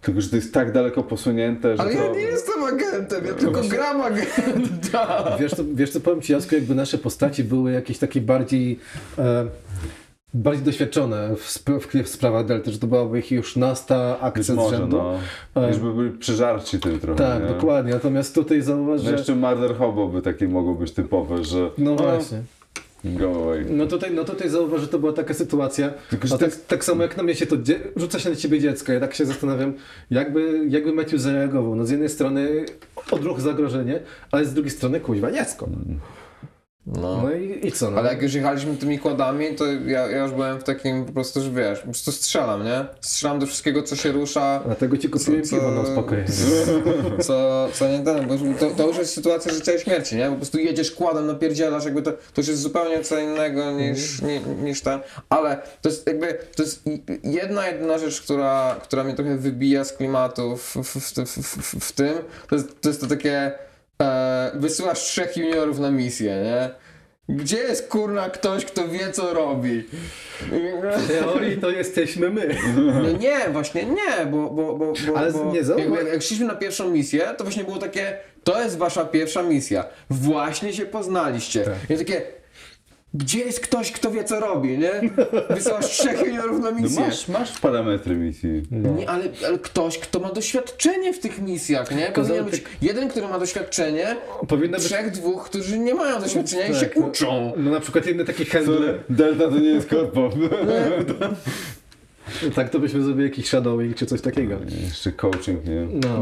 [0.00, 1.98] tylko, że to jest tak daleko posunięte, że Ale to...
[2.04, 5.36] ja nie jestem agentem, ja tylko gram agenta.
[5.40, 8.78] Wiesz co, wiesz co, powiem Ci Jasku, jakby nasze postaci były jakieś takie bardziej
[9.18, 9.46] e,
[10.34, 14.42] bardziej doświadczone w, sp- w, w sprawach Delty, że to byłaby ich już nasta akcja
[14.44, 14.96] z może, rzędu.
[15.54, 15.62] no.
[15.62, 17.48] E, Już by byli przeżarci tym trochę, tak, nie?
[17.48, 17.92] dokładnie.
[17.92, 19.16] Natomiast tutaj zauważ, No że...
[19.16, 22.42] jeszcze Murder Hobo by takie mogło być typowe, że No "O, właśnie.
[23.04, 23.66] go away.
[23.70, 25.90] No tutaj, no tutaj zauważ, że to była taka sytuacja.
[26.10, 28.60] Tylko, że tak, tak samo jak na mnie się to dzie- rzuca się na ciebie
[28.60, 28.92] dziecko.
[28.92, 29.72] Ja tak się zastanawiam,
[30.10, 31.76] jakby, jakby Matthew zareagował.
[31.76, 32.64] No z jednej strony
[33.10, 35.68] odruch zagrożenie, ale z drugiej strony kuźwa dziecko.
[36.94, 37.22] No.
[37.22, 37.90] No i, i co?
[37.90, 37.98] No?
[37.98, 41.40] Ale jak już jechaliśmy tymi kładami, to ja, ja już byłem w takim po prostu,
[41.42, 42.84] że wiesz, po prostu strzelam, nie?
[43.00, 46.28] Strzelam do wszystkiego, co się rusza, Dlatego ci kupiłem Co- piwo na co- uspokojenie.
[47.26, 50.30] co, co nie ten, bo to, to już jest sytuacja życia i śmierci, nie?
[50.30, 54.40] Po prostu jedziesz kładem, napierdzielasz, jakby to, to już jest zupełnie co innego niż, ni,
[54.62, 56.82] niż ten, ale to jest jakby, to jest
[57.24, 61.84] jedna, jedyna rzecz, która, która mnie trochę wybija z klimatu w, w, w, w, w,
[61.84, 62.14] w tym,
[62.48, 63.52] to jest, to jest to takie,
[64.00, 66.70] e, wysyłasz trzech juniorów na misję, nie?
[67.36, 69.84] Gdzie jest kurna ktoś, kto wie co robi?
[70.98, 72.56] W teorii to jesteśmy my.
[72.76, 75.60] No nie, właśnie nie, bo, bo, bo, bo, Ale bo nie,
[75.94, 79.84] jak, jak szliśmy na pierwszą misję, to właśnie było takie, to jest wasza pierwsza misja,
[80.10, 81.64] właśnie się poznaliście.
[81.64, 81.74] Tak.
[81.90, 82.22] I takie,
[83.14, 84.90] gdzie jest ktoś, kto wie co robi, nie?
[85.50, 87.00] Wysyłasz trzech juniorów na No misję.
[87.00, 88.62] masz, masz parametry misji.
[88.70, 92.06] Nie, ale, ale ktoś, kto ma doświadczenie w tych misjach, nie?
[92.14, 94.16] Powinien być jeden, który ma doświadczenie,
[94.48, 94.86] Powinno być...
[94.86, 97.06] trzech, dwóch, którzy nie mają doświadczenia i Tak, się no.
[97.06, 97.52] uczą.
[97.56, 99.00] No na przykład jeden taki handler.
[99.10, 100.30] Delta to nie jest korpo.
[102.54, 104.56] Tak, to byśmy zrobili jakiś shadowing czy coś takiego.
[104.84, 105.86] Jeszcze coaching, nie?
[105.92, 106.20] No.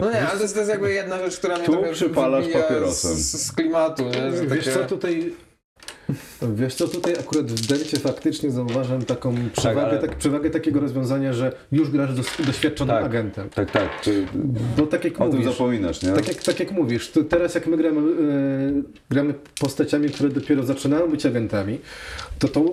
[0.00, 2.48] No nie, ale to jest, to jest jakby jedna rzecz, która mnie Tu trochę przypalasz
[2.48, 3.14] papierosem.
[3.14, 4.30] Z, z klimatu, nie?
[4.48, 4.78] Wiesz takie...
[4.78, 5.32] co tutaj...
[6.42, 11.32] Wiesz co, tutaj akurat w Delcie faktycznie zauważam taką przewagę, ale- tak, przewagę takiego rozwiązania,
[11.32, 13.04] że już grasz dos, doświadczonym Tak.
[13.04, 13.50] agentem.
[13.50, 14.00] Tak, tak.
[14.04, 14.26] Ty,
[14.78, 16.12] Bo tak jak o tym mówisz, zapominasz, nie?
[16.12, 21.10] tak jak, tak jak mówisz, teraz jak my gramy, e, gramy postaciami, które dopiero zaczynają
[21.10, 21.78] być agentami,
[22.38, 22.64] to to,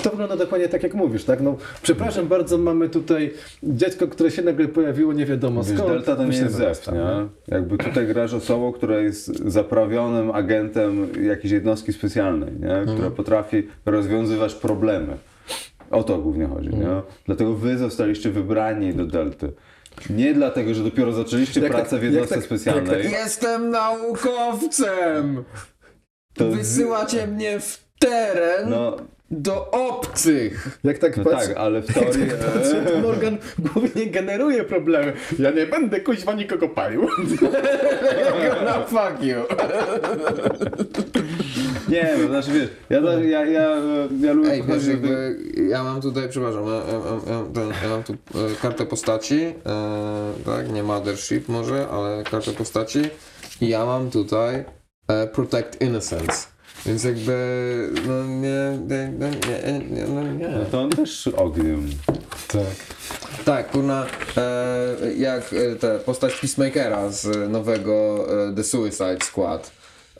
[0.00, 1.40] to wygląda dokładnie tak jak mówisz, tak?
[1.40, 3.32] No, przepraszam bardzo, mamy tutaj
[3.62, 5.92] dziecko, które się nagle pojawiło, nie wiadomo Wiesz, skąd.
[5.92, 7.00] Delta to nie jest tak, nie?
[7.00, 7.28] no.
[7.48, 12.94] Jakby tutaj grasz osobą, która jest zaprawionym agentem jakiejś jednostki specjalnej, nie?
[12.94, 15.16] Która potrafi rozwiązywać problemy.
[15.90, 16.88] O to głównie chodzi, nie?
[17.26, 19.52] Dlatego wy zostaliście wybrani do Delty.
[20.10, 23.04] Nie dlatego, że dopiero zaczęliście Jak pracę tak- w jednostce jak tak- specjalnej.
[23.04, 25.44] jak Jestem naukowcem!
[26.34, 28.96] To Wysyłacie mnie w teren No,
[29.30, 30.78] do obcych!
[30.84, 32.20] Jak tak no patrzę, tak, ale w teorii...
[32.28, 35.12] jak tak patrzę, to Morgan głównie generuje problemy.
[35.38, 37.08] Ja nie będę kuźwa nikogo palił.
[38.64, 39.36] No fuck you!
[41.88, 43.76] Nie, no znaczy wiesz, ja, ja, ja, ja,
[44.20, 45.36] ja lubię Ej, wiesz, jakby
[45.68, 48.16] ja mam tutaj, przepraszam, ja, ja, ja, ja, ten, ja mam tu e,
[48.62, 53.02] kartę postaci, e, tak, nie Mothership może, ale kartę postaci
[53.60, 54.64] i ja mam tutaj
[55.08, 56.57] e, Protect Innocence.
[56.86, 59.30] Więc jakby, no nie, nie, nie,
[59.72, 60.48] nie, nie, no nie.
[60.48, 61.90] No to on też ogniem.
[62.48, 62.62] Tak.
[63.44, 64.06] Tak, kurna,
[64.36, 69.70] e, jak e, te postać Peacemakera z nowego e, The Suicide Squad.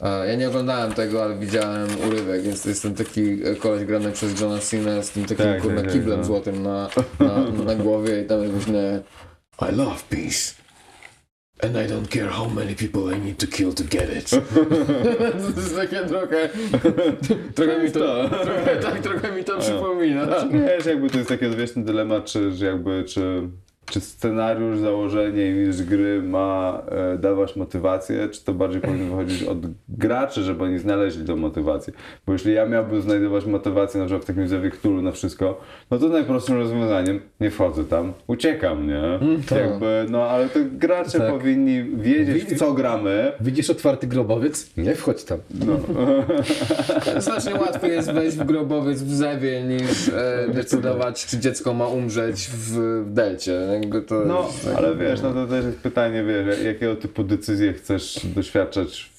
[0.01, 3.85] E, ja nie oglądałem tego, ale widziałem urywek, więc to jest ten taki e, koleś
[3.85, 6.25] grany przez Johna Cena z tym takim Tak, kurna tak, tak, kiblem no.
[6.25, 6.89] złotym na,
[7.19, 8.99] na, na głowie i tam jest właśnie
[9.71, 10.58] I love peace.
[11.61, 14.29] And I don't care how many people I need to kill to get it.
[15.55, 16.49] to jest takie trochę...
[17.55, 18.29] trochę mi to...
[18.29, 20.27] Trochę, tak, trochę mi to przypomina.
[20.51, 23.49] Wiesz, jakby to jest taki odwieczny dylemat, czy, że jakby, czy,
[23.89, 26.81] czy scenariusz, założenie i mistrz gry ma
[27.13, 29.57] e, dawać motywację, czy to bardziej powinno wychodzić od
[29.89, 31.93] graczy, żeby oni znaleźli tą motywację.
[32.27, 35.61] Bo jeśli ja miałbym znajdować motywację na przykład w takim zjawie Cthulhu na wszystko,
[35.91, 39.01] no to najprostszym rozwiązaniem, nie wchodzę tam, uciekam, nie?
[39.49, 39.59] tak.
[39.59, 41.31] Jakby, no ale to gracze Tak.
[41.31, 43.31] powinni wiedzieć, w co gramy.
[43.41, 44.77] Widzisz otwarty grobowiec?
[44.77, 45.39] Nie wchodź tam.
[45.65, 45.79] No.
[47.21, 52.47] Znacznie łatwiej jest wejść w grobowiec w zewie niż e, decydować, czy dziecko ma umrzeć
[52.47, 53.78] w, w delcie.
[53.81, 57.23] Jakby to No, jest tak- ale wiesz, no to też jest pytanie, wiesz, jakiego typu
[57.23, 59.11] decyzje chcesz doświadczać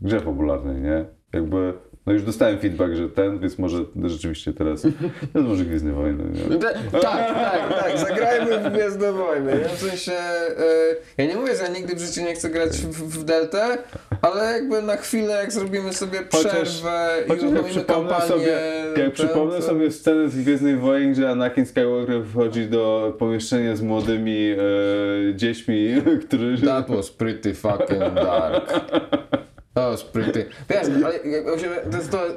[0.00, 1.04] w grze popularnej, nie?
[1.32, 1.72] Jakby,
[2.06, 4.82] no już dostałem feedback, że ten, więc może rzeczywiście teraz,
[5.32, 6.24] to może Gwiezdne Wojny,
[6.60, 7.34] Tak, tak,
[7.82, 9.60] tak, zagrajmy w Gwiezdne Wojny.
[9.62, 12.70] Ja w sensie, e, ja nie mówię, że ja nigdy w życiu nie chcę grać
[12.70, 13.78] w, w Deltę,
[14.22, 18.28] ale jakby na chwilę, jak zrobimy sobie Chociaż- przerwę i Chociaż jak przypomnę kampanię...
[18.28, 18.46] sobie,
[18.86, 23.76] jak ten, przypomnę to- sobie scenę z Gwiezdnych Wojen, gdzie Anakin Skywalker wchodzi do pomieszczenia
[23.76, 24.50] z młodymi
[25.30, 25.88] e, dziećmi,
[26.28, 26.66] którzy...
[26.66, 28.72] That was pretty fucking dark.
[29.74, 30.46] Was pretty...
[30.70, 31.18] Wiesz, ale
[31.90, 32.34] to jest to, e,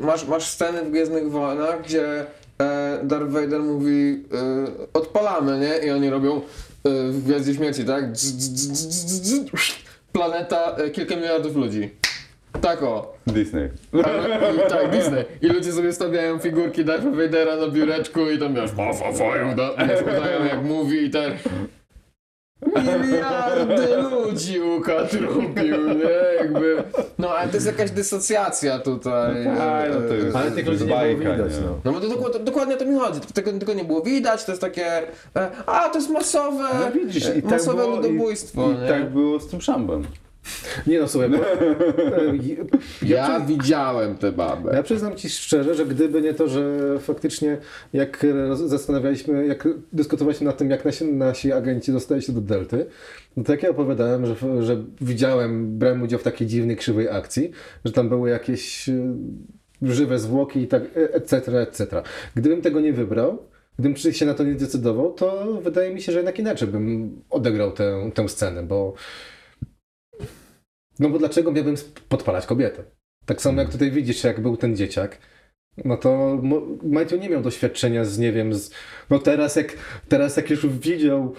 [0.00, 2.26] masz, masz sceny w Gwiezdnych Wojnach, gdzie
[2.60, 5.86] e, Darth Vader mówi e, odpalamy, nie?
[5.86, 6.40] I oni robią
[6.84, 8.12] w Gwiazdzie Śmierci, tak?
[8.12, 9.74] Dz, dz, dz,
[10.12, 11.90] Planeta, kilka miliardów ludzi.
[12.60, 13.16] Tak o.
[13.26, 13.68] Disney.
[13.92, 15.24] I, tak, Disney.
[15.42, 19.24] I ludzie sobie stawiają figurki Darth Vadera na biureczku i tam wiesz, fa, fa, fa,
[20.16, 21.32] udają jak mówi i ten...
[22.66, 26.36] Miliardy ludzi ukatrupił, nie?
[26.38, 26.82] Jakby...
[27.18, 29.44] No, ale to jest jakaś dysocjacja tutaj.
[29.44, 31.60] Tak, no to jest, Ale tych ludzi nie było bajka, widać, nie?
[31.60, 31.76] no.
[31.84, 33.20] No bo to dokładnie, dokładnie o to mi chodzi.
[33.34, 34.86] Tego, tego nie było widać, to jest takie...
[35.36, 38.84] e, A, to jest masowe, No widzisz, i tak masowe było, ludobójstwo, i, nie?
[38.84, 40.02] i tak było z tym szambem.
[40.86, 41.42] Nie no, słuchaj, bo, e,
[43.02, 44.72] ja, Ja widziałem tę babę.
[44.74, 46.62] Ja przyznam Ci szczerze, że gdyby nie to, że
[46.98, 47.58] faktycznie
[47.92, 52.86] jak zastanawialiśmy, jak dyskutowaliśmy nad tym, jak nasi, nasi agenci dostali się do Delty,
[53.36, 57.50] no to jak ja opowiadałem, że, że widziałem, brałem udział w takiej dziwnej, krzywej akcji,
[57.84, 59.14] że tam były jakieś e,
[59.82, 62.02] żywe zwłoki i tak, etc., etc.
[62.34, 63.38] Gdybym tego nie wybrał,
[63.78, 67.72] gdybym się na to nie zdecydował, to wydaje mi się, że jednak inaczej bym odegrał
[67.72, 68.94] tę, tę scenę, bo
[71.00, 71.74] no bo dlaczego miałbym
[72.08, 72.82] podpalać kobietę?
[73.26, 75.18] Tak samo jak tutaj widzisz, jak był ten dzieciak,
[75.84, 76.38] no to
[76.82, 78.70] Matthew nie miał doświadczenia z, nie wiem, z,
[79.10, 79.72] no teraz jak,
[80.08, 81.34] teraz jak już widział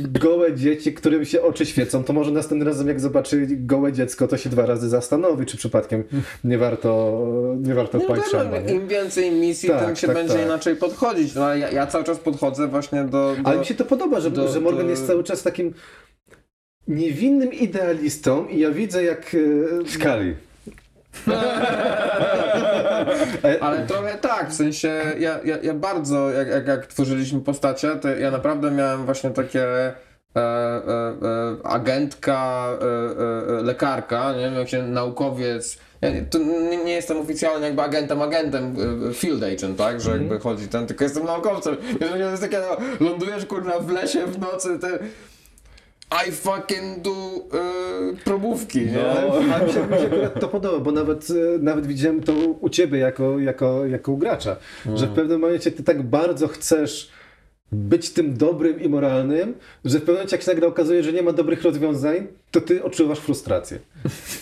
[0.00, 4.36] gołe dzieci, którym się oczy świecą, to może następnym razem jak zobaczy gołe dziecko, to
[4.36, 6.04] się dwa razy zastanowi, czy przypadkiem
[6.44, 7.20] nie warto,
[7.62, 8.58] nie warto no wpaść szamba?
[8.58, 10.44] Im więcej misji, Tak, tym się tak, będzie tak.
[10.44, 11.34] inaczej podchodzić.
[11.34, 13.10] No, ja, ja cały czas podchodzę właśnie do...
[13.10, 13.36] do...
[13.44, 15.74] Ale mi się to podoba, że, do- że Morgan do- jest cały czas takim
[16.88, 19.36] niewinnym idealistą i ja widzę jak...
[19.84, 20.34] e, Skali.
[23.60, 28.08] Ale trochę tak, w sensie ja, ja, ja bardzo, jak, jak, jak tworzyliśmy postacie, to
[28.08, 29.94] ja naprawdę miałem właśnie takie e,
[30.36, 30.82] e, e,
[31.64, 32.84] agentka, e,
[33.54, 35.78] e, e, lekarka, nie wiem, jak się naukowiec.
[36.00, 38.76] Ja, nie- to nie, nie jestem oficjalnie jakby agentem, agentem,
[39.10, 41.76] e, field agent, tak, że jakby chodzi ten, tylko jestem naukowcem.
[42.00, 42.76] Więc to jest takie, no,
[43.10, 44.98] lądujesz kurna w lesie w nocy, te
[46.14, 49.10] I fucking do e, probówki, nie?
[49.10, 52.32] Ale, ale mi, się, mi się akurat to podoba, bo nawet, e, nawet widziałem to
[52.60, 54.56] u ciebie jako, jako, jako u gracza,
[54.94, 57.10] że w pewnym momencie ty tak bardzo chcesz
[57.74, 59.54] być tym dobrym i moralnym,
[59.84, 62.82] że w pewnym momencie jak się nagle okazuje, że nie ma dobrych rozwiązań, to ty
[62.84, 63.78] odczuwasz frustrację.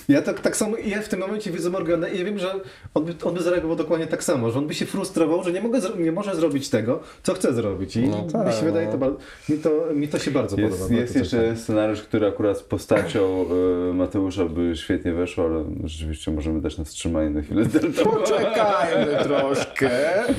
[0.09, 2.55] Ja tak, tak samo, ja w tym momencie widzę Morgana i ja wiem, że
[2.95, 5.61] on by, on by zareagował dokładnie tak samo, że on by się frustrował, że nie,
[5.61, 7.97] mogę, nie może zrobić tego, co chce zrobić.
[7.97, 8.99] I No tak, mi się wydaje, no.
[8.99, 9.17] to,
[9.53, 11.01] mi, to, mi to się bardzo Jest, podoba.
[11.01, 13.47] jest jeszcze scenariusz, który akurat z postacią
[13.91, 17.65] e, Mateusza by świetnie weszło, ale rzeczywiście możemy dać na wstrzymanie na chwilę.
[18.05, 19.89] Poczekajmy troszkę.
[19.89, 20.33] tak.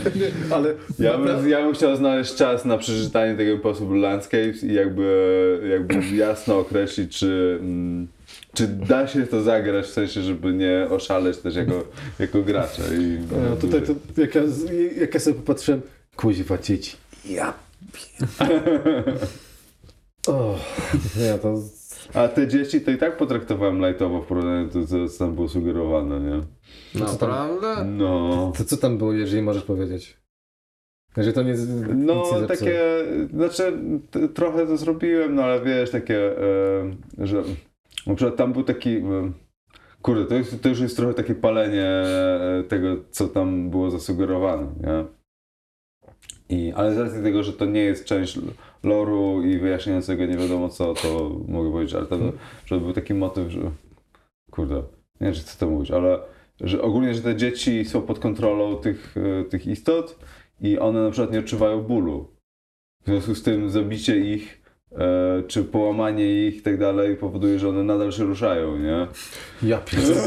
[0.51, 5.69] Ale Ja bym, ja bym chciał znaleźć czas na przeczytanie tego Impossible Landscapes i jakby,
[5.71, 8.07] jakby jasno określić, czy, mm,
[8.53, 11.83] czy da się to zagrać, w sensie, żeby nie oszaleć też jako,
[12.19, 12.83] jako gracza.
[12.83, 13.17] I,
[13.49, 14.41] No, tutaj to, jak, ja,
[15.01, 15.81] jak ja sobie popatrzyłem,
[16.15, 16.97] kuźwa dzieci.
[17.29, 17.53] Ja
[20.27, 20.55] O,
[21.17, 21.55] nie, to...
[22.13, 25.49] A te dzieci to i tak potraktowałem lightowo w porównaniu do tego, co tam było
[25.49, 26.41] sugerowane, nie?
[26.99, 27.85] Naprawdę?
[27.85, 28.53] No.
[28.57, 30.17] To co tam było, jeżeli możesz powiedzieć?
[31.17, 31.53] Że to nie...
[31.53, 32.79] nie No, takie,
[33.33, 33.79] znaczy
[34.33, 37.43] trochę to zrobiłem, no ale wiesz, takie, e, że
[38.07, 39.31] na przykład tam był taki, e,
[40.01, 44.67] kurde, to, jest, to już jest trochę takie palenie e, tego, co tam było zasugerowane,
[44.83, 45.05] nie?
[46.49, 48.39] I, ale z racji tego, że to nie jest część
[48.83, 52.17] loru i wyjaśniającego nie wiadomo co, to mogę powiedzieć, ale to,
[52.65, 53.59] że był taki motyw, że
[54.51, 56.19] kurde, nie wiem, czy chcę to mówić, ale
[56.61, 59.15] że ogólnie, że te dzieci są pod kontrolą tych,
[59.49, 60.19] tych istot
[60.63, 62.27] i one na przykład nie odczuwają bólu.
[63.03, 64.61] W związku z tym zabicie ich,
[64.91, 69.07] e, czy połamanie ich i tak dalej powoduje, że one nadal się ruszają, nie?
[69.63, 70.21] Ja pierdolę.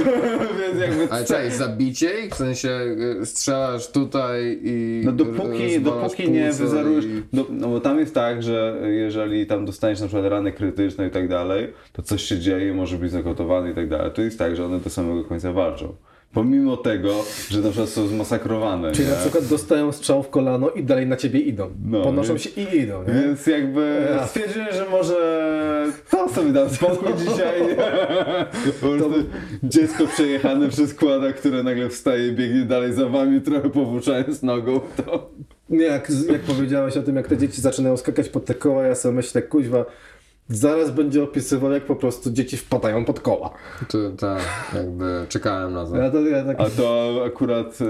[0.61, 2.33] Więc jakby Ale czekaj, zabicie ich?
[2.33, 2.69] W sensie
[3.23, 8.15] y, strzelasz tutaj i No dopóki, dopóki nie wyzerujesz, i- no, no bo tam jest
[8.15, 12.39] tak, że jeżeli tam dostaniesz na przykład rany krytyczne i tak dalej, to coś się
[12.39, 14.11] dzieje, może być zakotowany i tak dalej.
[14.15, 15.95] To jest tak, że one do samego końca walczą.
[16.33, 17.15] Pomimo tego,
[17.51, 19.15] że na przykład są zmasakrowane, Czyli nie?
[19.15, 21.71] na przykład dostają strzał w kolano i dalej na ciebie idą.
[21.87, 23.13] No, Ponoszą więc- się i idą, nie?
[23.15, 24.27] Więc jakby Ja.
[24.27, 25.17] stwierdziłem, że może
[26.11, 27.61] to sobie dam spokój dzisiaj.
[28.81, 29.13] Po prostu
[29.63, 34.81] dziecko przejechane przez kłada, które nagle wstaje i biegnie dalej za wami, trochę powłóczając nogą,
[34.97, 35.31] to...
[35.71, 38.95] Nie, jak, jak powiedziałeś o tym, jak te dzieci zaczynają skakać pod te koła, ja
[38.95, 39.85] sobie myślę, kuźwa,
[40.49, 43.51] zaraz będzie opisywał, jak po prostu dzieci wpadają pod koła.
[43.89, 44.43] To, tak,
[44.75, 45.97] jakby czekałem na to.
[45.97, 46.61] Ja to, ja tak...
[46.61, 47.85] A to akurat e,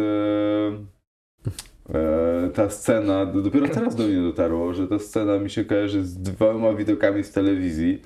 [1.94, 6.04] e, ta scena, do- dopiero teraz do mnie dotarło, że ta scena mi się kojarzy
[6.04, 8.02] z dwoma widokami z telewizji.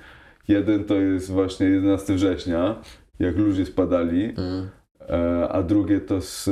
[0.47, 2.75] Jeden to jest właśnie 11 września,
[3.19, 4.69] jak ludzie spadali, Mm.
[5.49, 6.51] a drugie to z, e,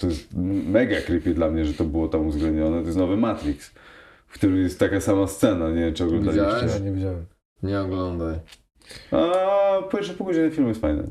[0.00, 0.28] to jest
[0.68, 3.74] mega creepy dla mnie, że to było tam uwzględnione, to jest nowy Matrix,
[4.32, 6.44] w którym jest taka sama scena, nie wiem czy oglądaliście.
[6.44, 6.72] Widziałeś?
[6.72, 7.26] Ja nie widziałem.
[7.62, 8.40] Nie oglądaj.
[9.10, 11.04] A pierwsze pół godziny filmu jest fajny.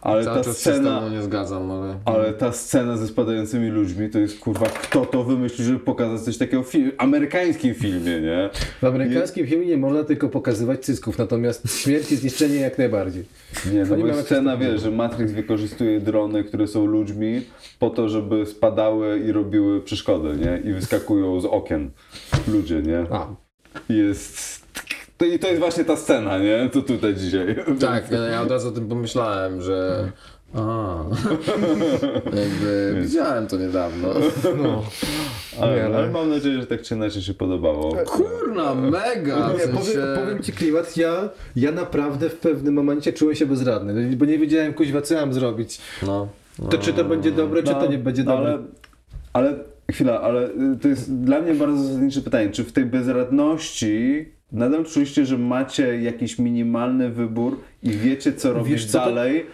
[0.00, 1.08] Ale Cały ta czas się z scena...
[1.08, 1.98] nie zgadzam, ale...
[2.04, 6.38] Ale ta scena ze spadającymi ludźmi to jest kurwa, kto to wymyślił, żeby pokazać coś
[6.38, 8.50] takiego w film, amerykańskim filmie, nie?
[8.80, 13.24] W amerykańskim filmie nie można tylko pokazywać cysków, natomiast śmierć i zniszczenie jak najbardziej.
[13.72, 17.42] Nie, no Oni bo scena, wiesz, że Matrix wykorzystuje drony, które są ludźmi
[17.78, 20.70] po to, żeby spadały i robiły przeszkody, nie?
[20.70, 21.90] I wyskakują z okien
[22.48, 23.06] ludzie, nie?
[23.10, 23.26] A,
[23.88, 24.57] Jest...
[25.18, 26.70] To, I to jest właśnie ta scena, nie?
[26.72, 27.56] To tutaj dzisiaj.
[27.80, 30.08] Tak, ja, ja od razu o tym pomyślałem, że...
[30.54, 30.96] A,
[32.42, 34.08] jakby widziałem to niedawno.
[34.62, 34.84] no.
[35.60, 37.96] Ale, ale- ale mam nadzieję, że tak czy inaczej się podobało.
[38.06, 39.48] Kurna, mega!
[39.48, 44.24] W powiem, powiem ci klimat, ja, ja naprawdę w pewnym momencie czułem się bezradny, bo
[44.24, 45.78] nie wiedziałem kuźwa co mam zrobić.
[46.02, 46.28] No.
[46.70, 48.52] To czy to będzie dobre, czy to nie będzie no, dobre.
[48.52, 48.62] Ale,
[49.32, 49.58] ale
[49.90, 52.50] chwila, ale y, to jest dla mnie bardzo zasadnicze pytanie.
[52.50, 58.84] Czy w tej bezradności nadal czuliście, że macie jakiś minimalny wybór i wiecie, co robić
[58.86, 59.46] co, dalej?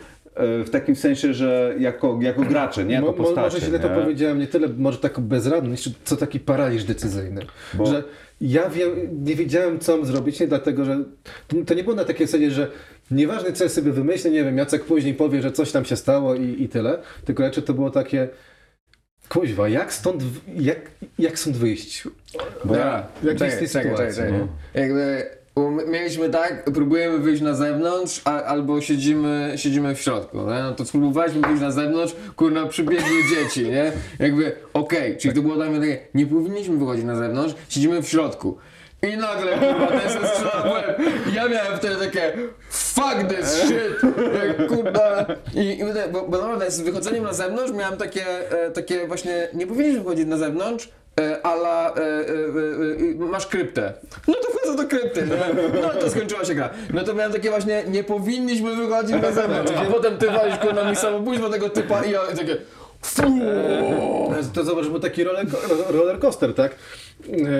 [0.61, 3.41] Y, W takim sensie, że jako, jako gracze, nie jako postacie.
[3.41, 7.41] może źle to powiedziałem, nie tyle może tak bezradność, co taki paraliż decyzyjny.
[7.75, 8.05] Bo- Że
[8.41, 8.91] ja wiem,
[9.25, 11.05] nie wiedziałem, co mam zrobić, nie dlatego, że
[11.49, 12.71] to, to nie było na takiej zasadzie, że
[13.11, 16.35] nieważne, co ja sobie wymyślę, nie wiem, Jacek później powie, że coś tam się stało
[16.35, 18.29] i, i tyle, tylko raczej to było takie
[19.35, 20.23] kuźwa, jak stąd,
[20.57, 20.79] jak,
[21.19, 22.05] jak stąd wyjść?
[22.65, 24.23] Bo ja, Jak z tej sytuacji?
[24.33, 24.49] no?
[24.75, 30.63] Jakby um, mieliśmy tak, próbujemy wyjść na zewnątrz, a, albo siedzimy, siedzimy w środku, nie?
[30.63, 33.93] No to spróbowaliśmy wyjść na zewnątrz, kurna, przybiegły dzieci, nie?
[34.19, 38.09] Jakby, okej, czyli to było dla mnie takie, nie powinniśmy wychodzić na zewnątrz, siedzimy w
[38.09, 38.59] środku.
[39.13, 40.99] I nagle, kurwa, ten strzela w łeb.
[41.31, 42.33] I ja miałem wtedy takie,
[42.71, 45.27] fuck this shit, jak kurna.
[45.55, 48.25] I, i bo, bo naprawdę z wychodzeniem na zewnątrz miałem takie,
[48.67, 50.89] e, takie właśnie, nie powinniśmy wychodzić na zewnątrz,
[51.21, 53.93] e, e, e, masz kryptę.
[54.29, 55.81] No to wchodzę do krypty, nie?
[55.83, 56.71] no to skończyła się gra.
[56.95, 59.73] No to miałem takie właśnie, nie powinniśmy wychodzić na zewnątrz.
[59.77, 62.57] A potem ty walisz kurna mi samobójstwo tego typa i ja takie,
[63.03, 64.35] fuuu.
[64.55, 65.47] To zobacz, był taki roller,
[65.89, 66.75] roller coaster, tak?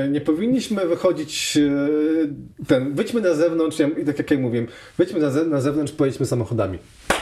[0.05, 4.67] E, Nie powinniśmy wychodzić e, ten, wyjdźmy na zewnątrz, i tak jak ja mówiłem,
[4.99, 6.79] wyjdźmy na, ze, na zewnątrz, pojedźmy samochodami.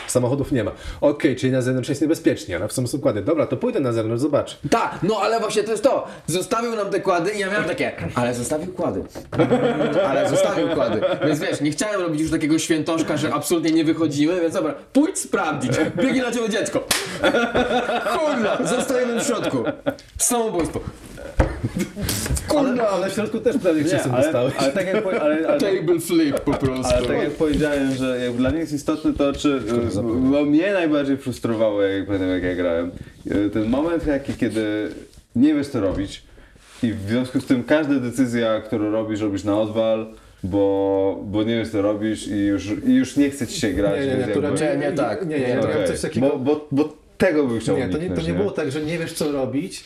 [0.06, 0.70] Samochodów nie ma.
[1.00, 3.22] Okej, czyli na zewnątrz jest niebezpiecznie, ale w są układy.
[3.22, 4.58] Dobra, to pójdę na zewnątrz, zobacz.
[4.70, 6.06] Tak, no ale właśnie to jest to.
[6.26, 9.02] Zostawił nam te kłady i ja miałem takie, ale zostawił kłady.
[10.08, 11.00] Ale zostawił kłady.
[11.26, 15.18] Więc wiesz, nie chciałem robić już takiego świętoszka, że absolutnie nie wychodzimy, więc dobra, pójdź
[15.18, 15.72] sprawdzić.
[15.96, 16.86] Biegnie na ciebie dziecko.
[18.18, 19.64] Kurna, zostajemy w środku.
[20.18, 20.80] Samobójstwo.
[22.56, 24.54] Ale, ale w środku też prawie ale, dostałeś.
[24.58, 26.94] ale tak jak, ale, ale, Table flip po prostu.
[26.94, 29.60] Ale tak jak powiedziałem, że jak dla mnie jest istotne to, czy
[30.30, 32.90] bo mnie najbardziej frustrowało, jak pamiętam jak ja grałem,
[33.30, 34.88] e, ten moment jaki, kiedy
[35.36, 36.22] nie wiesz co robić
[36.82, 40.06] i w związku z tym każda decyzja, którą robisz, robisz na odwal,
[40.44, 44.00] bo, bo nie wiesz co robisz i już, i już nie chce ci się grać.
[44.00, 45.26] Nie, nie, nie, to raczej Nie, nie tak.
[45.26, 46.28] Nie, nie, Nie, miałem coś takiego.
[46.28, 48.98] bo, bo, bo tego bym chciał Nie, to nie, to nie było tak, że nie
[48.98, 49.84] wiesz co robić,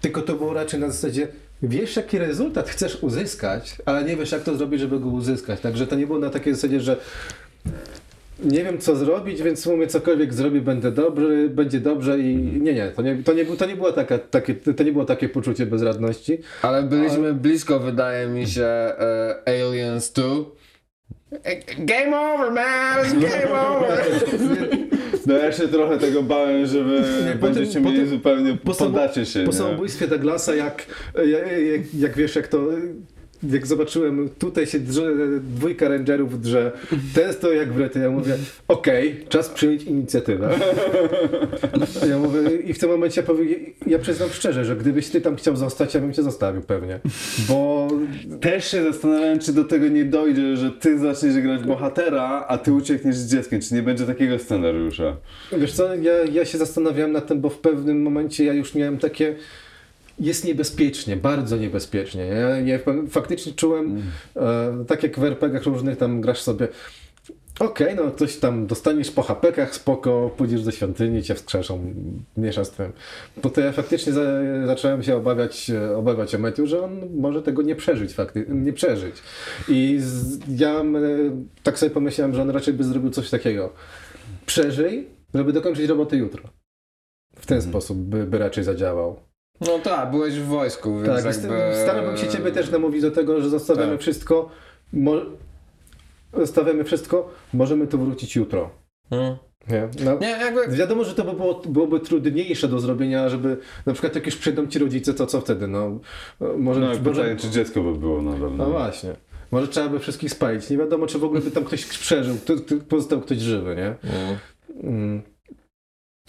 [0.00, 1.28] tylko to było raczej na zasadzie
[1.62, 5.60] wiesz jaki rezultat chcesz uzyskać, ale nie wiesz jak to zrobić, żeby go uzyskać.
[5.60, 6.96] Także to nie było na takiej zasadzie, że
[8.44, 12.88] nie wiem co zrobić, więc mówię cokolwiek zrobię, będę dobry, będzie dobrze i nie, nie,
[12.88, 16.38] to nie, to nie, to nie, było taka, takie, to nie było takie poczucie bezradności.
[16.62, 20.24] Ale byliśmy blisko, wydaje mi się, e, Aliens 2.
[21.44, 23.04] E, Game over, man!
[23.04, 24.04] It's game over!
[25.26, 28.74] No ja się trochę tego bałem, że wy Nie, będziecie tym- mieli tym- zupełnie, po
[28.74, 29.52] poddacie się, Po nie?
[29.58, 30.86] samobójstwie Douglasa, jak,
[31.26, 31.44] jak,
[31.98, 32.58] jak wiesz, jak to.
[33.42, 35.02] Jak zobaczyłem, tutaj się drze,
[35.40, 36.72] dwójka rangerów drze,
[37.14, 38.36] ten stoi jak wryty, ja mówię,
[38.68, 40.50] okej, czas przyjąć inicjatywę.
[42.08, 43.48] Ja mówię, i w tym momencie powiem,
[43.86, 47.00] ja przyznam szczerze, że gdybyś ty tam chciał zostać, ja bym cię zostawił pewnie,
[47.48, 47.88] bo
[48.40, 52.72] Też się zastanawiałem, czy do tego nie dojdzie, że ty zaczniesz grać bohatera, a ty
[52.72, 53.60] uciekniesz z dzieckiem.
[53.60, 55.16] Czy nie będzie takiego scenariusza?
[55.58, 58.98] Wiesz co, ja, ja się zastanawiałem nad tym, bo w pewnym momencie ja już miałem
[58.98, 59.34] takie.
[60.20, 62.24] Jest niebezpiecznie, bardzo niebezpiecznie.
[62.24, 62.78] Ja, ja
[63.10, 64.02] faktycznie czułem,
[64.36, 66.68] e, tak jak w RPG-ach różnych tam grasz sobie.
[67.60, 71.94] Okej, no coś tam dostaniesz po hapekach, spoko, pójdziesz do świątyni, cię wskrzeszą,
[72.36, 72.92] miesza z tym.
[73.42, 74.22] Bo to ja faktycznie za,
[74.66, 78.72] zacząłem się obawiać, e, obawiać o Matthew, że on może tego nie przeżyć, fakty, nie
[78.72, 79.16] przeżyć.
[79.68, 80.84] I z, ja e,
[81.62, 83.72] tak sobie pomyślałem, że on raczej by zrobił coś takiego.
[84.46, 86.42] Przeżyj, żeby dokończyć robotę jutro.
[87.36, 89.29] W ten sposób by, by raczej zadziałał.
[89.60, 91.58] No tak, byłeś w wojsku, więc Tak, jakby...
[91.82, 94.00] starałbym się ciebie też namówić do tego, że zostawiamy Tak.
[94.00, 94.50] wszystko.
[94.92, 95.12] Mo...
[96.32, 98.70] Zostawiamy wszystko, możemy tu wrócić jutro.
[99.10, 99.36] Hmm.
[99.68, 99.88] Nie?
[100.04, 100.68] No, Nie, jakby...
[100.76, 103.56] Wiadomo, że to by było, byłoby trudniejsze do zrobienia, żeby
[103.86, 105.68] na przykład jak już przyjdą ci rodzice, to co wtedy?
[105.68, 106.00] No,
[106.58, 108.56] może, No może, pytanie, czy dziecko by było nadal.
[108.56, 109.16] no właśnie.
[109.50, 110.70] Może trzeba by wszystkich spalić.
[110.70, 112.36] Nie wiadomo, czy w ogóle by tam ktoś przeżył,
[112.88, 114.10] pozostał ktoś żywy, nie?
[114.10, 114.38] Hmm.
[114.82, 115.22] Mm.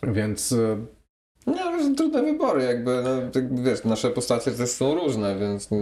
[0.03, 0.57] Więc Nie,
[1.82, 5.77] to są trudne wybory, jakby, no, tak, wiesz, nasze postacie też są różne, więc no,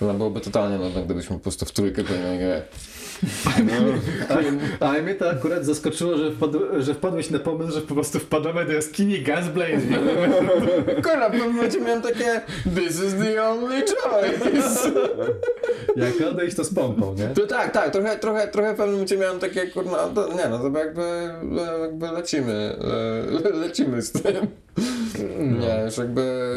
[0.00, 2.62] no, byłoby totalnie nudne, gdybyśmy po prostu w trójkę pełniali grę.
[4.80, 8.18] A, a mnie to akurat zaskoczyło, że, wpadł, że wpadłeś na pomysł, że po prostu
[8.18, 9.86] wpadamy do jaskini Gunsblaze.
[10.94, 12.40] Kurwa, w pewnym momencie miałem takie
[12.76, 14.90] This is the only choice.
[15.96, 17.28] Jak odejść, to z pompą, nie?
[17.28, 20.58] To tak, tak, trochę, trochę, trochę w pewnym momencie miałem takie, kurwa, to, nie no,
[20.58, 21.30] to jakby,
[21.80, 22.76] jakby lecimy,
[23.44, 24.46] le, lecimy z tym.
[25.38, 26.54] Nie, już jakby,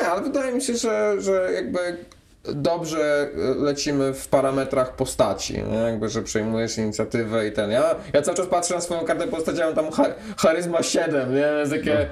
[0.00, 1.78] nie, ale wydaje mi się, że, że jakby
[2.44, 5.78] dobrze lecimy w parametrach postaci, nie?
[5.78, 9.60] jakby, że przejmujesz inicjatywę i ten, ja, ja cały czas patrzę na swoją kartę postaci,
[9.60, 10.04] mam tam cha,
[10.36, 12.08] charyzma 7, nie, jest takie,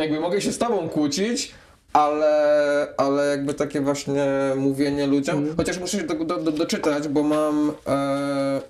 [0.00, 1.54] jakby mogę się z tobą kłócić,
[1.92, 4.26] ale, ale jakby takie właśnie
[4.56, 8.60] mówienie ludziom, chociaż muszę się do, do, do, doczytać, bo mam, e,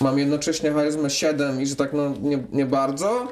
[0.00, 3.28] mam jednocześnie charyzmę 7 i że tak no nie, nie bardzo,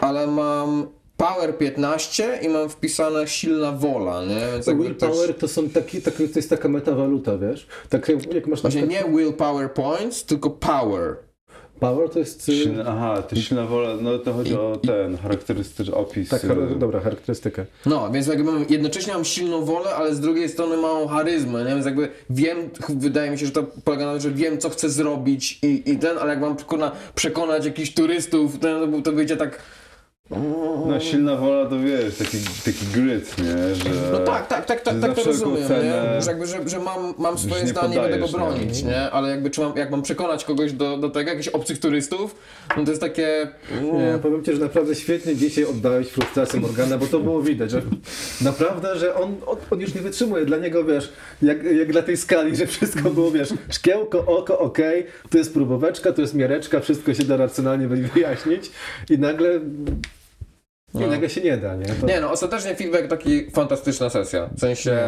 [0.00, 0.86] ale mam
[1.20, 4.40] power 15 i mam wpisane silna wola, nie?
[4.52, 7.66] Więc Willpower to są taki, taki, to jest taka metawaluta, wiesz?
[7.88, 11.16] Tak jak- masz Właśnie przykład nie willpower points, tylko power.
[11.80, 12.48] power, to jest...
[12.48, 16.28] y, Silna, aha, to silna wola, no to chodzi o ten charakterystyczny opis.
[16.28, 17.66] Tak, y, char- dobra, charakterystykę.
[17.86, 21.70] No, więc jakby mam, jednocześnie mam silną wolę, ale z drugiej strony małą charyzmę, nie?
[21.70, 22.58] Więc jakby wiem,
[22.88, 25.98] wydaje mi się, że to polega na tym, że wiem, co chcę zrobić i, i
[25.98, 29.58] ten, ale jak mam przekona, przekonać jakichś turystów, ten, to, to wyjdzie tak...
[30.86, 33.74] No silna wola to wiesz, taki, taki gryt, nie?
[33.74, 34.12] Że...
[34.12, 36.22] No tak, tak, tak, tak, tak to rozumiem, cenę- nie?
[36.22, 38.32] Że jakby, że, że mam, mam swoje nie zdanie, będę go nie?
[38.32, 39.10] bronić, nie?
[39.10, 42.34] Ale jakby czy mam, jak mam przekonać kogoś do, do tego, jakichś obcych turystów,
[42.76, 43.48] no to jest takie...
[43.82, 47.82] Nie, powiem Ci, że naprawdę świetnie dzisiaj oddałeś frustrację Morgana, bo to było widać, że
[48.40, 49.36] naprawdę, że on,
[49.70, 50.44] on, już nie wytrzymuje.
[50.44, 51.12] Dla niego, wiesz,
[51.42, 56.12] jak, jak dla tej skali, że wszystko było, wiesz, szkiełko, oko, okej, to jest próboweczka,
[56.12, 58.70] to jest miareczka, wszystko się da racjonalnie wyjaśnić
[59.10, 59.60] i nagle...
[60.94, 61.06] No.
[61.06, 61.86] nagle się nie da, nie?
[61.86, 62.06] To...
[62.06, 64.48] Nie no, ostatecznie feedback taki fantastyczna sesja.
[64.56, 64.98] W sensie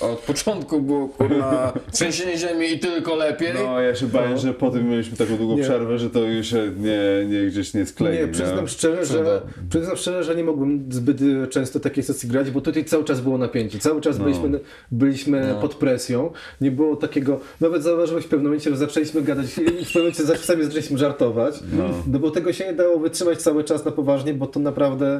[0.00, 3.48] od początku było kurwa trzęsienie ziemi i tylko lepiej.
[3.64, 5.62] No ja się bałem, że po tym mieliśmy taką długą Nie.
[5.62, 8.18] przerwę, że to już się nie, nie gdzieś nie sklei.
[8.18, 12.50] Nie, przyznam szczerze, że, przyznam szczerze, że nie mogłem zbyt y, często takiej sesji grać,
[12.50, 13.78] bo tutaj cały czas było napięcie.
[13.78, 14.24] Cały czas No.
[14.24, 14.60] byliśmy,
[14.90, 15.60] byliśmy No.
[15.60, 16.30] pod presją.
[16.60, 17.40] Nie było takiego.
[17.60, 21.54] Nawet zauważyłeś w pewnym momencie, że zaczęliśmy gadać i w pewnym momencie sami zaczęliśmy żartować.
[21.72, 21.84] No.
[22.06, 25.17] No bo tego się nie dało wytrzymać cały czas na poważnie, bo to naprawdę.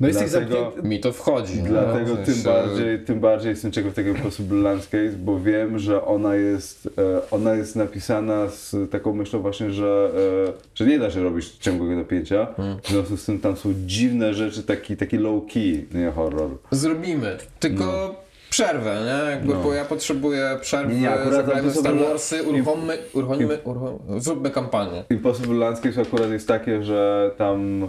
[0.00, 0.88] No jesteś Dlatego- zamknięty.
[0.88, 1.62] Mi to wchodzi.
[1.62, 1.68] nie?
[1.68, 6.04] Dlatego W tym sensie- bardziej, tym bardziej jestem ciekaw tego Possible Landscape, bo wiem, że
[6.04, 10.10] ona jest, e, ona jest napisana z taką myślą właśnie, że,
[10.48, 12.46] e, że nie da się robić ciągłego napięcia.
[12.82, 16.50] W związku z tym tam są dziwne rzeczy, taki, taki low key, nie horror.
[16.70, 17.36] Zrobimy.
[17.60, 18.14] Tylko
[18.52, 19.30] przerwę, nie?
[19.30, 19.60] Jakby, No.
[19.62, 25.04] bo ja potrzebuję przerwy, Nie, zagrajmy Star Warsy, uruchommy, uruchommy, uruchommy, zróbmy kampanię.
[25.10, 27.88] Impossible Landscapes akurat jest takie, że tam e,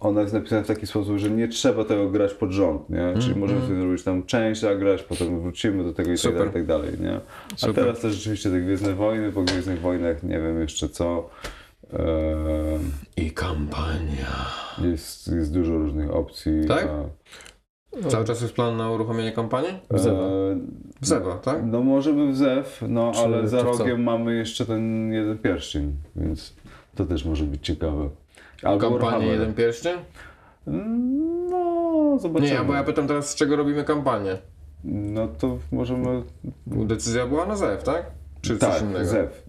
[0.00, 3.14] ona jest napisana w taki sposób, że nie trzeba tego grać pod rząd, nie?
[3.20, 6.66] Czyli możemy sobie zrobić tam część zagrać, potem wrócimy do tego i tak dalej, tak
[6.66, 7.20] dalej, nie?
[7.54, 7.74] A Super.
[7.74, 11.28] teraz też rzeczywiście te Gwiezdne Wojny, po Gwiezdnych Wojnach nie wiem jeszcze co.
[11.92, 11.98] E,
[13.16, 14.46] I kampania.
[14.78, 16.52] jest, jest dużo różnych opcji.
[16.68, 16.84] Tak?
[16.84, 17.04] a,
[18.08, 19.70] Cały czas jest plan na uruchomienie kampanii?
[19.94, 20.22] e, Zewa.
[21.00, 21.66] W Zeba, tak?
[21.66, 25.96] No możemy w ZEW, no Czy- ale za w rogiem mamy jeszcze ten jeden pierścień,
[26.16, 26.54] więc
[26.94, 28.08] to też może być ciekawe.
[28.62, 29.28] Albo Kampanię Warhammer.
[29.28, 29.96] jeden pierścień?
[31.50, 32.50] No, zobaczymy.
[32.52, 34.38] Nie, bo ja pytam teraz, z czego robimy kampanię.
[34.84, 36.22] No to możemy...
[36.66, 38.06] Decyzja była na ZEW, tak?
[38.46, 39.04] Czy tak, coś innego?
[39.04, 39.42] ZEW.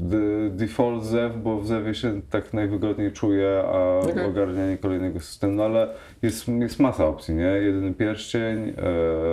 [0.51, 4.25] Default ZEW, bo w ZEWie się tak najwygodniej czuję, a Okej.
[4.25, 5.89] ogarnianie kolejnego systemu, no ale
[6.21, 7.43] jest, jest masa opcji, nie?
[7.43, 8.69] Jedyny pierścień,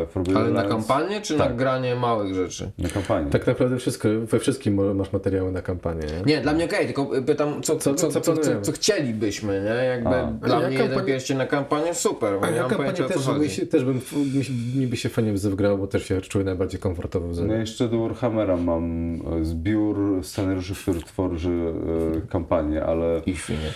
[0.03, 0.89] e, Forbidden Ale na Lands.
[0.89, 1.57] kampanię, czy na Tak.
[1.57, 2.71] granie małych rzeczy?
[2.79, 3.31] Na kampanię.
[3.31, 6.35] Tak naprawdę wszystko, we wszystkim masz materiały na kampanię, nie?
[6.35, 9.85] Nie, dla mnie okej, tylko pytam, co, co, Co- co, co co, co, chcielibyśmy, nie?
[9.85, 10.27] Jakby A.
[10.27, 13.49] dla Ja mnie kampanię- jeden pierścień na kampanię, super, bo A ja kampanię też, by
[13.49, 14.01] się, też bym,
[14.37, 17.29] mi, się- mi by się fajnie w Zew grał, bo też się czuję najbardziej komfortowo
[17.29, 17.47] w Zew.
[17.49, 21.73] No jeszcze do Warhammera mam e, zbiór scenariuszy, który tworzy
[22.17, 23.71] e, kampanię, ale I świnie.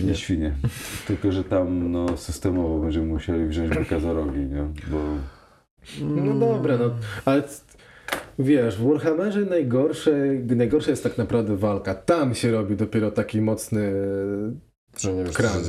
[0.00, 0.54] nie świnie.
[1.06, 4.64] Tylko, że tam no, systemowo będziemy musieli wziąć byka za rogi, nie?
[4.90, 4.98] Bo
[6.00, 6.90] No dobra, no,
[7.24, 7.42] ale
[8.38, 10.10] wiesz, w Warhammerze najgorsze,
[10.56, 11.94] najgorsza jest tak naprawdę walka.
[11.94, 13.92] Tam się robi dopiero taki mocny...
[15.00, 15.68] Że nie wiesz, Crunch.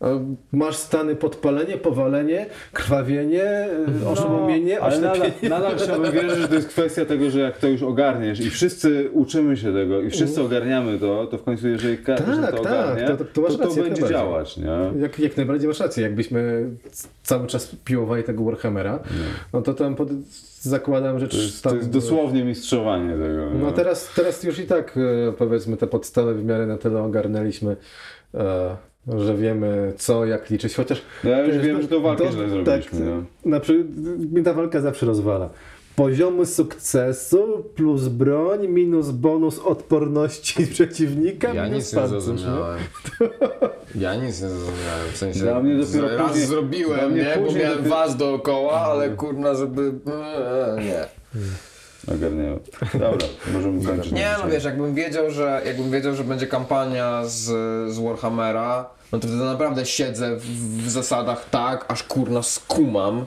[0.00, 0.06] a
[0.52, 3.68] Masz stany podpalenie, powalenie, krwawienie,
[4.04, 7.68] no, oszołomienie, ale nadal, nadal trzeba wierzyć, że to jest kwestia tego, że jak to
[7.68, 11.98] już ogarniesz i wszyscy uczymy się tego i wszyscy ogarniamy to, to w końcu jeżeli
[11.98, 14.56] każdy Tak, to tak, ogarnie, to- to- to masz to, to rację, jak będzie działać,
[14.56, 15.00] nie?
[15.00, 16.70] Jak, jak najbardziej masz rację, jakbyśmy
[17.22, 18.98] cały czas piłowali tego Warhammera,
[19.52, 20.08] no to tam pod,
[20.60, 21.72] zakładam, że To jest, tam...
[21.72, 23.50] to jest dosłownie mistrzowanie tego.
[23.60, 23.72] No nie?
[23.72, 24.94] teraz, teraz już i tak
[25.28, 27.76] e, powiedzmy te podstawy w miarę na tyle ogarnęliśmy,
[29.18, 32.32] że wiemy co, jak liczyć, chociaż No ja już wiem, to- że to walkę to-
[32.32, 33.00] źle tak, zrobiliśmy.
[33.00, 33.50] nie?
[33.50, 33.86] na przykład
[34.32, 35.48] mnie ta walka zawsze rozwala.
[35.96, 42.78] Poziomy sukcesu plus broń minus bonus odporności przeciwnika Ja minus nic nie zrozumiałem.
[43.94, 47.46] Ja nic nie zrozumiałem, w sensie Dla mnie dopiero raz później- dla zrobiłem, mnie nie?
[47.46, 49.92] Bo miałem dopiero- was dookoła, ale kurna, żeby...
[50.76, 51.04] Nie.
[52.08, 52.58] Ogarniałem.
[52.92, 54.12] Dobra, możemy kończyć.
[54.12, 57.40] Nie, no wiesz, jakbym wiedział, że, jakbym wiedział, że będzie kampania z,
[57.94, 60.44] z Warhammera, no to wtedy naprawdę siedzę w,
[60.84, 63.24] w zasadach tak, aż kurna skumam,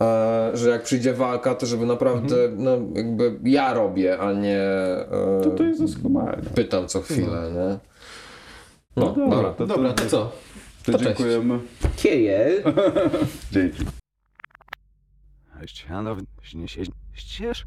[0.00, 5.06] e, że jak przyjdzie walka, to żeby naprawdę, no jakby ja robię, a nie e,
[5.44, 6.38] To, to jest doskonale.
[6.54, 7.78] pytam co chwilę, nie?
[8.96, 9.52] No, dobra, dobra.
[9.52, 10.32] to- Dobra, to co?
[10.86, 11.58] To To dziękujemy.
[11.96, 12.62] Kieje.
[13.52, 13.84] Dzięki.
[17.14, 17.66] Ścież?